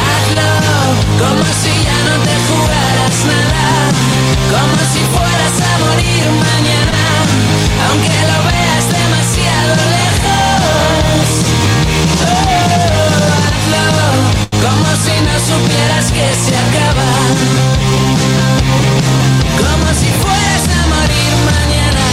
hazlo 0.08 0.50
como 1.20 1.44
si 1.62 1.72
ya 1.86 2.00
no 2.08 2.16
te 2.24 2.36
jugaras 2.48 3.26
nada 3.26 3.99
como 4.48 4.78
si 4.94 5.02
fueras 5.14 5.56
a 5.60 5.74
morir 5.84 6.24
mañana, 6.48 7.04
aunque 7.90 8.18
lo 8.30 8.38
veas 8.48 8.86
demasiado 9.00 9.74
lejos. 9.96 11.30
Oh, 12.24 12.48
hazlo, 13.44 13.86
como 14.64 14.90
si 15.04 15.16
no 15.28 15.36
supieras 15.50 16.08
que 16.16 16.28
se 16.44 16.54
acaba, 16.66 17.10
como 19.60 19.88
si 20.00 20.10
fueras 20.22 20.64
a 20.78 20.82
morir 20.94 21.34
mañana. 21.46 22.06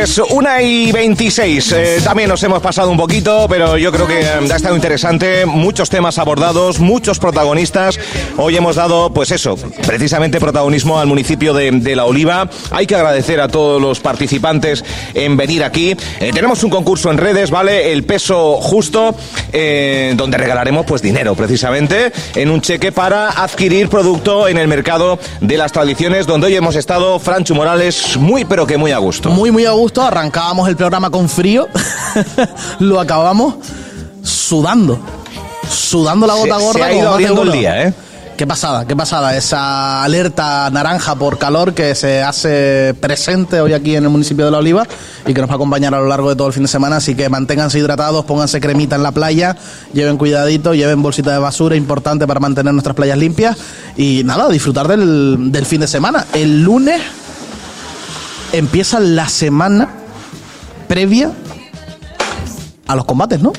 Pues 0.00 0.16
una 0.30 0.62
y 0.62 0.90
26. 0.92 1.72
Eh, 1.72 1.98
también 2.02 2.30
nos 2.30 2.42
hemos 2.42 2.62
pasado 2.62 2.90
un 2.90 2.96
poquito, 2.96 3.44
pero 3.50 3.76
yo 3.76 3.92
creo 3.92 4.06
que 4.06 4.20
eh, 4.20 4.50
ha 4.50 4.56
estado 4.56 4.74
interesante. 4.74 5.44
Muchos 5.44 5.90
temas 5.90 6.16
abordados, 6.16 6.80
muchos 6.80 7.18
protagonistas. 7.18 8.00
Hoy 8.38 8.56
hemos 8.56 8.76
dado, 8.76 9.12
pues 9.12 9.30
eso, 9.30 9.58
precisamente 9.86 10.40
protagonismo 10.40 10.98
al 10.98 11.06
municipio 11.06 11.52
de, 11.52 11.94
La 11.94 12.06
Oliva. 12.06 12.48
Hay 12.70 12.86
que 12.86 12.94
agradecer 12.94 13.42
a 13.42 13.48
todos 13.48 13.78
los 13.78 14.00
participantes 14.00 14.82
en 15.12 15.36
venir 15.36 15.62
aquí. 15.62 15.94
Eh, 16.18 16.30
tenemos 16.32 16.64
un 16.64 16.70
concurso 16.70 17.10
en 17.10 17.18
redes, 17.18 17.50
¿vale? 17.50 17.92
El 17.92 18.04
peso 18.04 18.56
justo, 18.56 19.14
donde 19.52 20.38
regalaremos 20.38 20.86
pues 20.86 21.02
dinero, 21.02 21.34
precisamente, 21.34 22.10
en 22.36 22.50
un 22.50 22.62
cheque 22.62 22.90
para 22.90 23.42
adquirir 23.42 23.90
producto 23.90 24.48
en 24.48 24.56
el 24.56 24.66
mercado 24.66 25.18
de 25.42 25.58
las 25.58 25.72
tradiciones, 25.72 26.26
donde 26.26 26.46
hoy 26.46 26.56
hemos 26.56 26.76
estado 26.76 27.18
Francho 27.18 27.54
Morales 27.54 28.16
muy, 28.16 28.46
pero 28.46 28.66
que 28.66 28.78
muy 28.78 28.92
a 28.92 28.98
gusto. 28.98 29.28
Muy, 29.28 29.50
muy 29.50 29.66
a 29.66 29.72
gusto. 29.72 29.89
Arrancábamos 29.98 30.68
el 30.68 30.76
programa 30.76 31.10
con 31.10 31.28
frío. 31.28 31.68
Lo 32.78 33.00
acabamos 33.00 33.54
sudando. 34.22 34.98
Sudando 35.68 36.26
la 36.26 36.34
gota 36.34 36.58
Se- 36.58 36.64
gorda. 36.64 36.78
se 36.78 36.82
ha 36.84 36.94
ido 36.94 37.08
abriendo 37.10 37.42
el 37.42 37.52
día, 37.52 37.82
¿eh? 37.88 37.94
Qué 38.36 38.46
pasada, 38.46 38.86
qué 38.86 38.96
pasada. 38.96 39.36
Esa 39.36 40.02
alerta 40.02 40.70
naranja 40.70 41.14
por 41.14 41.36
calor 41.36 41.74
que 41.74 41.94
se 41.94 42.22
hace 42.22 42.94
presente 42.98 43.60
hoy 43.60 43.74
aquí 43.74 43.94
en 43.96 44.04
el 44.04 44.08
municipio 44.08 44.46
de 44.46 44.50
La 44.50 44.56
Oliva 44.58 44.86
y 45.26 45.34
que 45.34 45.40
nos 45.42 45.50
va 45.50 45.54
a 45.54 45.56
acompañar 45.56 45.94
a 45.94 45.98
lo 46.00 46.06
largo 46.06 46.30
de 46.30 46.36
todo 46.36 46.46
el 46.46 46.54
fin 46.54 46.62
de 46.62 46.68
semana. 46.70 46.96
Así 46.96 47.14
que 47.14 47.28
manténganse 47.28 47.78
hidratados, 47.78 48.24
pónganse 48.24 48.58
cremita 48.58 48.96
en 48.96 49.02
la 49.02 49.12
playa, 49.12 49.56
lleven 49.92 50.16
cuidadito, 50.16 50.72
lleven 50.72 51.02
bolsita 51.02 51.32
de 51.32 51.38
basura, 51.38 51.76
importante 51.76 52.26
para 52.26 52.40
mantener 52.40 52.72
nuestras 52.72 52.96
playas 52.96 53.18
limpias. 53.18 53.58
Y 53.98 54.22
nada, 54.24 54.48
disfrutar 54.48 54.88
del, 54.88 55.52
del 55.52 55.66
fin 55.66 55.82
de 55.82 55.86
semana. 55.86 56.24
El 56.32 56.62
lunes 56.62 56.98
empieza 58.52 59.00
la 59.00 59.28
semana 59.28 59.88
previa 60.88 61.32
a 62.86 62.96
los 62.96 63.04
combates, 63.04 63.40
¿no? 63.40 63.52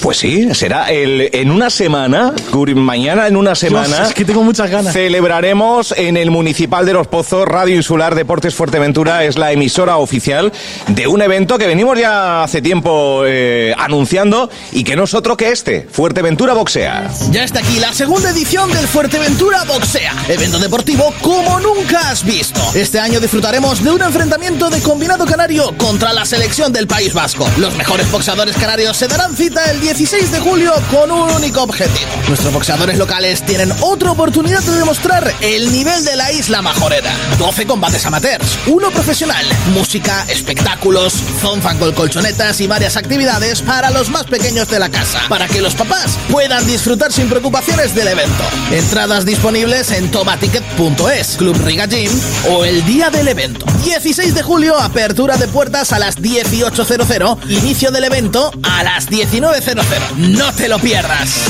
Pues 0.00 0.18
sí, 0.18 0.54
será 0.54 0.90
el, 0.90 1.30
en 1.32 1.50
una 1.50 1.70
semana, 1.70 2.32
mañana 2.76 3.26
en 3.26 3.36
una 3.36 3.54
semana. 3.54 4.04
es 4.04 4.14
que 4.14 4.24
tengo 4.24 4.42
muchas 4.42 4.70
ganas. 4.70 4.92
Celebraremos 4.92 5.92
en 5.96 6.16
el 6.16 6.30
Municipal 6.30 6.86
de 6.86 6.92
Los 6.92 7.06
Pozos, 7.06 7.46
Radio 7.46 7.76
Insular 7.76 8.14
Deportes 8.14 8.54
Fuerteventura, 8.54 9.24
es 9.24 9.36
la 9.36 9.52
emisora 9.52 9.96
oficial 9.96 10.52
de 10.88 11.06
un 11.06 11.22
evento 11.22 11.58
que 11.58 11.66
venimos 11.66 11.98
ya 11.98 12.42
hace 12.44 12.62
tiempo 12.62 13.22
eh, 13.26 13.74
anunciando 13.76 14.50
y 14.72 14.84
que 14.84 14.96
no 14.96 15.04
es 15.04 15.14
otro 15.14 15.36
que 15.36 15.50
este, 15.50 15.88
Fuerteventura 15.90 16.54
Boxea. 16.54 17.10
Ya 17.30 17.44
está 17.44 17.60
aquí 17.60 17.78
la 17.78 17.92
segunda 17.92 18.30
edición 18.30 18.70
del 18.72 18.86
Fuerteventura 18.86 19.64
Boxea, 19.64 20.14
evento 20.28 20.58
deportivo 20.58 21.12
como 21.20 21.60
nunca 21.60 22.10
has 22.10 22.24
visto. 22.24 22.60
Este 22.74 23.00
año 23.00 23.20
disfrutaremos 23.20 23.82
de 23.82 23.90
un 23.90 24.02
enfrentamiento 24.02 24.70
de 24.70 24.80
combinado 24.80 25.26
canario 25.26 25.74
contra 25.76 26.12
la 26.12 26.24
selección 26.24 26.72
del 26.72 26.86
País 26.86 27.12
Vasco. 27.12 27.48
Los 27.58 27.76
mejores 27.76 28.10
boxeadores 28.10 28.56
canarios 28.56 28.96
se 28.96 29.08
darán 29.08 29.36
cita 29.36 29.70
el 29.70 29.80
16 29.88 30.32
de 30.32 30.40
julio 30.40 30.74
con 30.90 31.10
un 31.10 31.30
único 31.30 31.62
objetivo. 31.62 32.10
Nuestros 32.28 32.52
boxeadores 32.52 32.98
locales 32.98 33.42
tienen 33.42 33.72
otra 33.80 34.12
oportunidad 34.12 34.60
de 34.60 34.72
demostrar 34.72 35.32
el 35.40 35.72
nivel 35.72 36.04
de 36.04 36.14
la 36.14 36.30
isla 36.30 36.60
majorera. 36.60 37.10
12 37.38 37.66
combates 37.66 38.04
amateurs, 38.04 38.58
uno 38.66 38.90
profesional, 38.90 39.46
música, 39.72 40.26
espectáculos, 40.28 41.14
zonfan 41.40 41.78
con 41.78 41.94
colchonetas 41.94 42.60
y 42.60 42.66
varias 42.66 42.98
actividades 42.98 43.62
para 43.62 43.88
los 43.88 44.10
más 44.10 44.24
pequeños 44.24 44.68
de 44.68 44.78
la 44.78 44.90
casa, 44.90 45.22
para 45.26 45.48
que 45.48 45.62
los 45.62 45.74
papás 45.74 46.18
puedan 46.30 46.66
disfrutar 46.66 47.10
sin 47.10 47.30
preocupaciones 47.30 47.94
del 47.94 48.08
evento. 48.08 48.44
Entradas 48.70 49.24
disponibles 49.24 49.90
en 49.92 50.10
tomaticket.es, 50.10 51.36
Club 51.38 51.56
Riga 51.64 51.86
Gym 51.86 52.12
o 52.50 52.66
el 52.66 52.84
día 52.84 53.08
del 53.08 53.28
evento. 53.28 53.64
16 53.84 54.34
de 54.34 54.42
julio, 54.42 54.78
apertura 54.78 55.38
de 55.38 55.48
puertas 55.48 55.94
a 55.94 55.98
las 55.98 56.18
18.00, 56.18 57.38
inicio 57.48 57.90
del 57.90 58.04
evento 58.04 58.50
a 58.62 58.82
las 58.82 59.08
19.00. 59.08 59.77
No 60.16 60.52
te 60.54 60.68
lo 60.68 60.78
pierdas. 60.78 61.44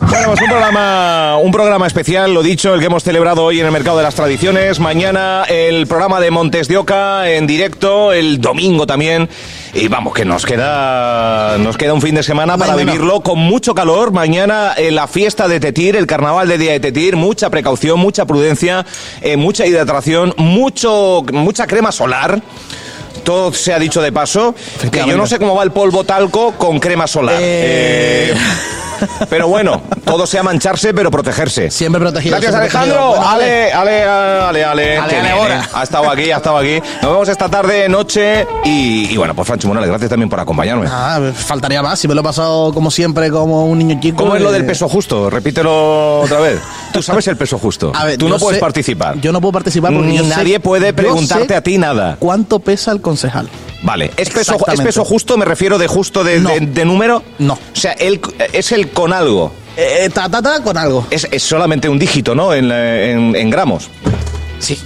Bueno, 0.00 0.26
pues 0.28 0.40
un 0.42 0.48
programa, 0.48 1.38
un 1.38 1.52
programa 1.52 1.86
especial, 1.86 2.34
lo 2.34 2.42
dicho, 2.42 2.74
el 2.74 2.80
que 2.80 2.86
hemos 2.86 3.02
celebrado 3.02 3.44
hoy 3.44 3.60
en 3.60 3.66
el 3.66 3.72
Mercado 3.72 3.96
de 3.98 4.02
las 4.02 4.14
Tradiciones. 4.14 4.78
Mañana 4.80 5.44
el 5.48 5.86
programa 5.86 6.20
de 6.20 6.30
Montes 6.30 6.68
de 6.68 6.76
Oca 6.76 7.30
en 7.30 7.46
directo, 7.46 8.12
el 8.12 8.40
domingo 8.40 8.86
también. 8.86 9.28
Y 9.74 9.88
vamos, 9.88 10.12
que 10.12 10.24
nos 10.24 10.44
queda, 10.44 11.56
nos 11.58 11.76
queda 11.76 11.94
un 11.94 12.02
fin 12.02 12.14
de 12.14 12.22
semana 12.22 12.58
para 12.58 12.72
Mañana. 12.72 12.92
vivirlo 12.92 13.20
con 13.22 13.38
mucho 13.38 13.74
calor. 13.74 14.12
Mañana 14.12 14.74
eh, 14.76 14.90
la 14.90 15.06
fiesta 15.08 15.48
de 15.48 15.60
Tetir, 15.60 15.96
el 15.96 16.06
carnaval 16.06 16.48
de 16.48 16.58
Día 16.58 16.72
de 16.72 16.80
Tetir, 16.80 17.16
mucha 17.16 17.48
precaución, 17.48 17.98
mucha 17.98 18.26
prudencia, 18.26 18.84
eh, 19.22 19.36
mucha 19.36 19.66
hidratación, 19.66 20.34
mucho, 20.36 21.24
mucha 21.32 21.66
crema 21.66 21.90
solar. 21.92 22.42
Todo 23.24 23.52
se 23.52 23.72
ha 23.72 23.78
dicho 23.78 24.02
de 24.02 24.12
paso, 24.12 24.54
que 24.90 25.04
yo 25.06 25.16
no 25.16 25.26
sé 25.26 25.38
cómo 25.38 25.54
va 25.54 25.62
el 25.62 25.72
polvo 25.72 26.04
talco 26.04 26.52
con 26.52 26.78
crema 26.78 27.06
solar. 27.06 27.36
Eh. 27.40 28.30
Eh, 28.30 28.34
pero 29.30 29.48
bueno, 29.48 29.82
todo 30.04 30.26
sea 30.26 30.42
mancharse, 30.42 30.92
pero 30.94 31.10
protegerse. 31.10 31.70
Siempre 31.70 32.00
protegido. 32.00 32.32
Gracias, 32.40 32.52
siempre 32.54 32.78
Alejandro. 32.78 33.08
Bueno, 33.10 33.28
ale, 33.28 33.72
ale, 33.72 34.02
ale, 34.04 34.64
ale. 34.64 34.98
Ale, 34.98 35.16
ale, 35.20 35.30
ahora. 35.30 35.68
Ha 35.72 35.82
estado 35.82 36.10
aquí, 36.10 36.30
ha 36.30 36.36
estado 36.36 36.58
aquí. 36.58 36.80
Nos 37.02 37.10
vemos 37.12 37.28
esta 37.28 37.48
tarde, 37.48 37.88
noche. 37.88 38.46
Y, 38.64 39.12
y 39.12 39.16
bueno, 39.16 39.34
pues 39.34 39.46
Francho 39.46 39.68
Morales, 39.68 39.88
gracias 39.88 40.10
también 40.10 40.28
por 40.28 40.40
acompañarme. 40.40 40.86
Ah, 40.90 41.20
faltaría 41.34 41.82
más. 41.82 41.98
Si 41.98 42.08
me 42.08 42.14
lo 42.14 42.20
he 42.20 42.24
pasado 42.24 42.72
como 42.72 42.90
siempre, 42.90 43.30
como 43.30 43.66
un 43.66 43.78
niño 43.78 43.98
chico. 44.00 44.18
¿Cómo 44.22 44.36
es 44.36 44.42
lo 44.42 44.50
eh, 44.50 44.54
del 44.54 44.66
peso 44.66 44.88
justo? 44.88 45.30
Repítelo 45.30 46.20
otra 46.20 46.40
vez. 46.40 46.60
Tú 46.92 47.02
sabes 47.02 47.26
el 47.28 47.36
peso 47.36 47.58
justo. 47.58 47.92
A 47.94 48.04
ver, 48.04 48.18
Tú 48.18 48.28
no 48.28 48.38
puedes 48.38 48.56
sé- 48.56 48.60
participar. 48.60 49.18
Yo 49.20 49.32
no 49.32 49.40
puedo 49.40 49.52
participar 49.52 49.92
porque 49.92 50.08
Ni 50.08 50.18
yo 50.18 50.24
sé- 50.24 50.30
nadie 50.30 50.60
puede 50.60 50.92
preguntarte 50.92 51.54
a 51.54 51.60
ti 51.62 51.78
nada. 51.78 52.16
¿Cuánto 52.18 52.58
pesa 52.58 52.92
el 52.92 53.00
concejal? 53.00 53.48
Vale, 53.82 54.10
¿es 54.16 54.30
peso, 54.30 54.56
¿es 54.72 54.80
peso 54.80 55.04
justo? 55.04 55.36
Me 55.36 55.44
refiero 55.44 55.76
de 55.76 55.86
justo 55.88 56.22
de, 56.22 56.38
No. 56.40 56.50
de- 56.50 56.60
de 56.60 56.84
número. 56.84 57.22
No. 57.38 57.54
O 57.54 57.58
sea, 57.76 57.92
él, 57.92 58.20
es 58.52 58.70
el 58.72 58.90
con 58.90 59.12
algo. 59.12 59.52
Eh, 59.76 60.08
ta, 60.12 60.28
ta, 60.28 60.40
ta, 60.40 60.62
con 60.62 60.76
algo. 60.78 61.06
Es, 61.10 61.26
es 61.30 61.42
solamente 61.42 61.88
un 61.88 61.98
dígito, 61.98 62.34
¿no? 62.34 62.54
En, 62.54 62.68
la- 62.68 63.02
en- 63.02 63.34
en 63.34 63.50
gramos. 63.50 63.88
Sí. 64.60 64.78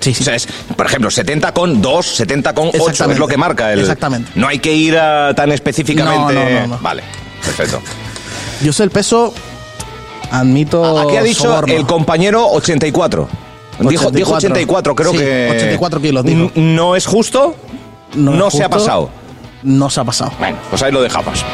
Sí, 0.00 0.12
sí. 0.12 0.20
O 0.22 0.24
sea, 0.24 0.34
es, 0.34 0.46
por 0.76 0.84
ejemplo, 0.84 1.10
70 1.10 1.52
con 1.52 1.80
2, 1.80 2.04
70 2.06 2.52
con 2.54 2.68
8 2.78 3.10
es 3.10 3.18
lo 3.18 3.26
que 3.26 3.38
marca 3.38 3.72
el. 3.72 3.80
Exactamente. 3.80 4.32
No 4.34 4.48
hay 4.48 4.58
que 4.58 4.74
ir 4.74 4.98
a 4.98 5.32
tan 5.34 5.50
específicamente. 5.50 6.34
No, 6.34 6.44
no, 6.44 6.50
no, 6.50 6.66
no. 6.66 6.78
Vale, 6.82 7.02
perfecto. 7.42 7.80
Yo 8.62 8.72
sé 8.74 8.82
el 8.82 8.90
peso. 8.90 9.32
Admito. 10.30 10.98
Aquí 10.98 11.16
ha 11.16 11.22
dicho 11.22 11.44
soborno. 11.44 11.72
el 11.72 11.86
compañero 11.86 12.46
84. 12.50 13.28
Dijo, 13.80 14.10
dijo 14.10 14.34
84, 14.34 14.94
creo 14.94 15.12
Sí, 15.12 15.18
que. 15.18 15.48
84 15.50 16.00
kilos, 16.00 16.24
dijo. 16.24 16.50
¿No 16.54 16.96
es 16.96 17.06
justo? 17.06 17.56
No, 18.16 18.50
se 18.50 18.64
ha 18.64 18.68
pasado. 18.68 19.10
No 19.62 19.90
se 19.90 20.00
ha 20.00 20.04
pasado. 20.04 20.32
Bueno, 20.38 20.58
pues 20.70 20.82
ahí 20.82 20.92
lo 20.92 21.02
dejamos. 21.02 21.44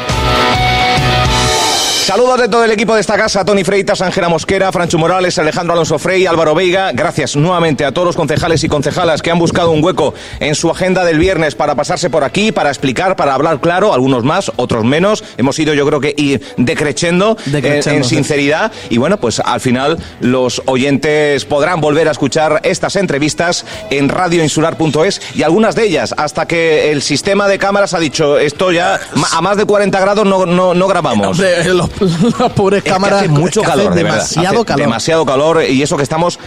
Saludos 2.11 2.41
de 2.41 2.49
todo 2.49 2.65
el 2.65 2.71
equipo 2.71 2.93
de 2.93 2.99
esta 2.99 3.15
casa, 3.15 3.45
Tony 3.45 3.63
Freitas, 3.63 4.01
Ángela 4.01 4.27
Mosquera, 4.27 4.69
Francho 4.73 4.97
Morales, 4.97 5.39
Alejandro 5.39 5.71
Alonso 5.71 5.97
Frey, 5.97 6.25
Álvaro 6.25 6.53
Veiga. 6.53 6.91
Gracias 6.91 7.37
nuevamente 7.37 7.85
a 7.85 7.93
todos 7.93 8.05
los 8.07 8.15
concejales 8.17 8.61
y 8.65 8.67
concejalas 8.67 9.21
que 9.21 9.31
han 9.31 9.39
buscado 9.39 9.71
un 9.71 9.81
hueco 9.81 10.13
en 10.41 10.53
su 10.55 10.69
agenda 10.69 11.05
del 11.05 11.19
viernes 11.19 11.55
para 11.55 11.73
pasarse 11.73 12.09
por 12.09 12.25
aquí, 12.25 12.51
para 12.51 12.67
explicar, 12.67 13.15
para 13.15 13.33
hablar 13.33 13.61
claro, 13.61 13.93
algunos 13.93 14.25
más, 14.25 14.51
otros 14.57 14.83
menos. 14.83 15.23
Hemos 15.37 15.57
ido 15.57 15.73
yo 15.73 15.85
creo 15.87 16.01
que 16.01 16.13
ir 16.17 16.41
decreciendo, 16.57 17.37
en- 17.45 17.51
Decreciendo, 17.53 17.99
en 17.99 18.03
sí. 18.03 18.15
sinceridad 18.15 18.73
y 18.89 18.97
bueno, 18.97 19.17
pues 19.17 19.39
al 19.39 19.61
final 19.61 19.97
los 20.19 20.61
oyentes 20.65 21.45
podrán 21.45 21.79
volver 21.79 22.09
a 22.09 22.11
escuchar 22.11 22.59
estas 22.65 22.97
entrevistas 22.97 23.65
en 23.89 24.09
radioinsular.es 24.09 25.21
y 25.33 25.43
algunas 25.43 25.75
de 25.75 25.85
ellas 25.85 26.13
hasta 26.17 26.45
que 26.45 26.91
el 26.91 27.03
sistema 27.03 27.47
de 27.47 27.57
cámaras 27.57 27.93
ha 27.93 27.99
dicho 27.99 28.37
esto 28.37 28.73
ya 28.73 28.99
a 29.31 29.41
más 29.41 29.55
de 29.55 29.63
40 29.63 29.97
grados 30.01 30.25
no, 30.25 30.45
no, 30.45 30.73
no 30.73 30.87
grabamos. 30.89 31.27
Hombre, 31.39 31.63
los, 31.73 31.89
las 32.39 32.51
pobres 32.53 32.79
Es 32.79 32.83
que 32.83 32.89
cámaras. 32.89 33.19
hace 33.19 33.29
mucho 33.29 33.61
es 33.61 33.65
que 33.67 33.71
hace 33.71 33.79
calor, 33.83 33.95
de 33.95 34.03
verdad. 34.03 34.17
Demasiado 34.17 34.55
Hace 34.55 34.65
calor. 34.65 34.81
Demasiado 34.81 35.25
calor 35.25 35.63
y 35.63 35.81
eso 35.81 35.97
que 35.97 36.03
estamos 36.03 36.39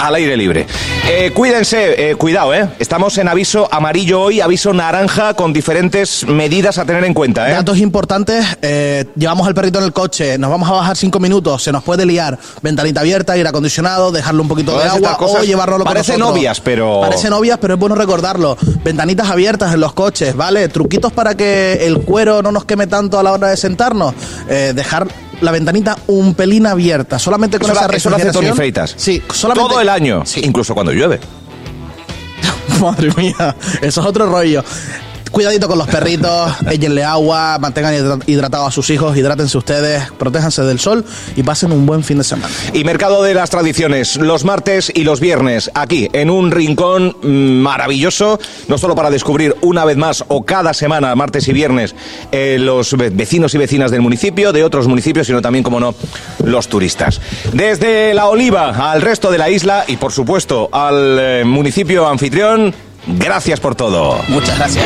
al 0.00 0.14
aire 0.14 0.36
libre. 0.36 0.66
Eh, 1.08 1.30
cuídense, 1.34 2.10
eh, 2.10 2.14
cuidado, 2.16 2.54
¿eh? 2.54 2.68
Estamos 2.78 3.18
en 3.18 3.28
aviso 3.28 3.68
amarillo 3.70 4.20
hoy, 4.22 4.40
aviso 4.40 4.72
naranja 4.72 5.34
con 5.34 5.52
diferentes 5.52 6.26
medidas 6.26 6.78
a 6.78 6.84
tener 6.84 7.04
en 7.04 7.14
cuenta, 7.14 7.48
¿eh? 7.48 7.52
Datos 7.52 7.78
importantes, 7.78 8.44
eh, 8.62 9.04
llevamos 9.16 9.46
al 9.46 9.54
perrito 9.54 9.78
en 9.78 9.84
el 9.84 9.92
coche, 9.92 10.38
nos 10.38 10.50
vamos 10.50 10.68
a 10.68 10.72
bajar 10.72 10.96
cinco 10.96 11.20
minutos, 11.20 11.62
se 11.62 11.72
nos 11.72 11.82
puede 11.82 12.06
liar, 12.06 12.38
ventanita 12.62 13.00
abierta, 13.00 13.34
aire 13.34 13.48
acondicionado, 13.48 14.10
dejarle 14.10 14.40
un 14.40 14.48
poquito 14.48 14.72
Todas 14.72 14.84
de 14.84 15.06
agua 15.06 15.16
o 15.20 15.42
llevarlo 15.42 15.84
parecen 15.84 16.14
con 16.14 16.20
nosotros. 16.20 16.38
obvias, 16.40 16.60
pero- 16.60 17.00
Parecen 17.02 17.32
obvias, 17.32 17.58
pero 17.60 17.74
es 17.74 17.80
bueno 17.80 17.94
recordarlo. 17.94 18.56
Ventanitas 18.84 19.28
abiertas 19.30 19.74
en 19.74 19.80
los 19.80 19.92
coches, 19.92 20.34
¿vale? 20.34 20.68
Truquitos 20.68 21.12
para 21.12 21.34
que 21.34 21.86
el 21.86 21.98
cuero 22.02 22.42
no 22.42 22.52
nos 22.52 22.64
queme 22.64 22.86
tanto 22.86 23.18
a 23.18 23.22
la 23.22 23.32
hora 23.32 23.48
de 23.48 23.56
sentarnos. 23.56 24.14
Eh, 24.48 24.72
dejar 24.74 25.06
la 25.40 25.50
ventanita 25.52 25.96
un 26.08 26.34
pelín 26.34 26.66
abierta, 26.66 27.18
solamente 27.18 27.58
con 27.58 27.70
Eso, 27.70 27.78
esa 27.80 27.88
lo- 27.88 27.94
eso 27.96 28.10
lo 28.10 28.16
hace 28.16 28.24
Tony 28.32 28.46
refrigeración. 28.48 28.56
Freitas. 28.56 28.94
Sí, 28.96 29.22
solamente 29.32 29.68
Todo 29.68 29.80
el 29.80 29.88
año, 29.88 30.22
Sí. 30.26 30.40
incluso 30.44 30.74
cuando 30.74 30.92
llueve. 30.92 31.18
Madre 32.80 33.10
mía, 33.16 33.56
eso 33.82 34.00
es 34.00 34.06
otro 34.06 34.26
rollo. 34.26 34.64
Cuidadito 35.30 35.68
con 35.68 35.78
los 35.78 35.86
perritos, 35.86 36.52
échenle 36.70 37.04
agua, 37.04 37.56
mantengan 37.60 37.94
hidra- 37.94 38.18
hidratados 38.26 38.68
a 38.68 38.70
sus 38.72 38.90
hijos, 38.90 39.16
hidrátense 39.16 39.56
ustedes, 39.56 40.10
protéjanse 40.18 40.62
del 40.62 40.80
sol 40.80 41.04
y 41.36 41.42
pasen 41.44 41.70
un 41.70 41.86
buen 41.86 42.02
fin 42.02 42.18
de 42.18 42.24
semana. 42.24 42.52
Y 42.72 42.82
Mercado 42.84 43.22
de 43.22 43.32
las 43.34 43.48
Tradiciones, 43.48 44.16
los 44.16 44.44
martes 44.44 44.90
y 44.94 45.04
los 45.04 45.20
viernes, 45.20 45.70
aquí, 45.74 46.08
en 46.12 46.30
un 46.30 46.50
rincón 46.50 47.16
maravilloso, 47.22 48.40
no 48.68 48.76
solo 48.76 48.94
para 48.96 49.10
descubrir 49.10 49.54
una 49.62 49.84
vez 49.84 49.96
más 49.96 50.24
o 50.28 50.42
cada 50.44 50.74
semana, 50.74 51.14
martes 51.14 51.46
y 51.48 51.52
viernes, 51.52 51.94
eh, 52.32 52.56
los 52.60 52.96
ve- 52.96 53.10
vecinos 53.10 53.54
y 53.54 53.58
vecinas 53.58 53.90
del 53.92 54.00
municipio, 54.00 54.52
de 54.52 54.64
otros 54.64 54.88
municipios, 54.88 55.26
sino 55.28 55.40
también, 55.40 55.62
como 55.62 55.78
no, 55.78 55.94
los 56.44 56.68
turistas. 56.68 57.20
Desde 57.52 58.14
La 58.14 58.26
Oliva 58.26 58.90
al 58.90 59.00
resto 59.00 59.30
de 59.30 59.38
la 59.38 59.48
isla 59.48 59.84
y, 59.86 59.96
por 59.96 60.10
supuesto, 60.12 60.68
al 60.72 61.18
eh, 61.20 61.44
municipio 61.44 62.08
anfitrión, 62.08 62.74
gracias 63.06 63.60
por 63.60 63.74
todo. 63.74 64.18
Muchas 64.28 64.56
gracias. 64.58 64.84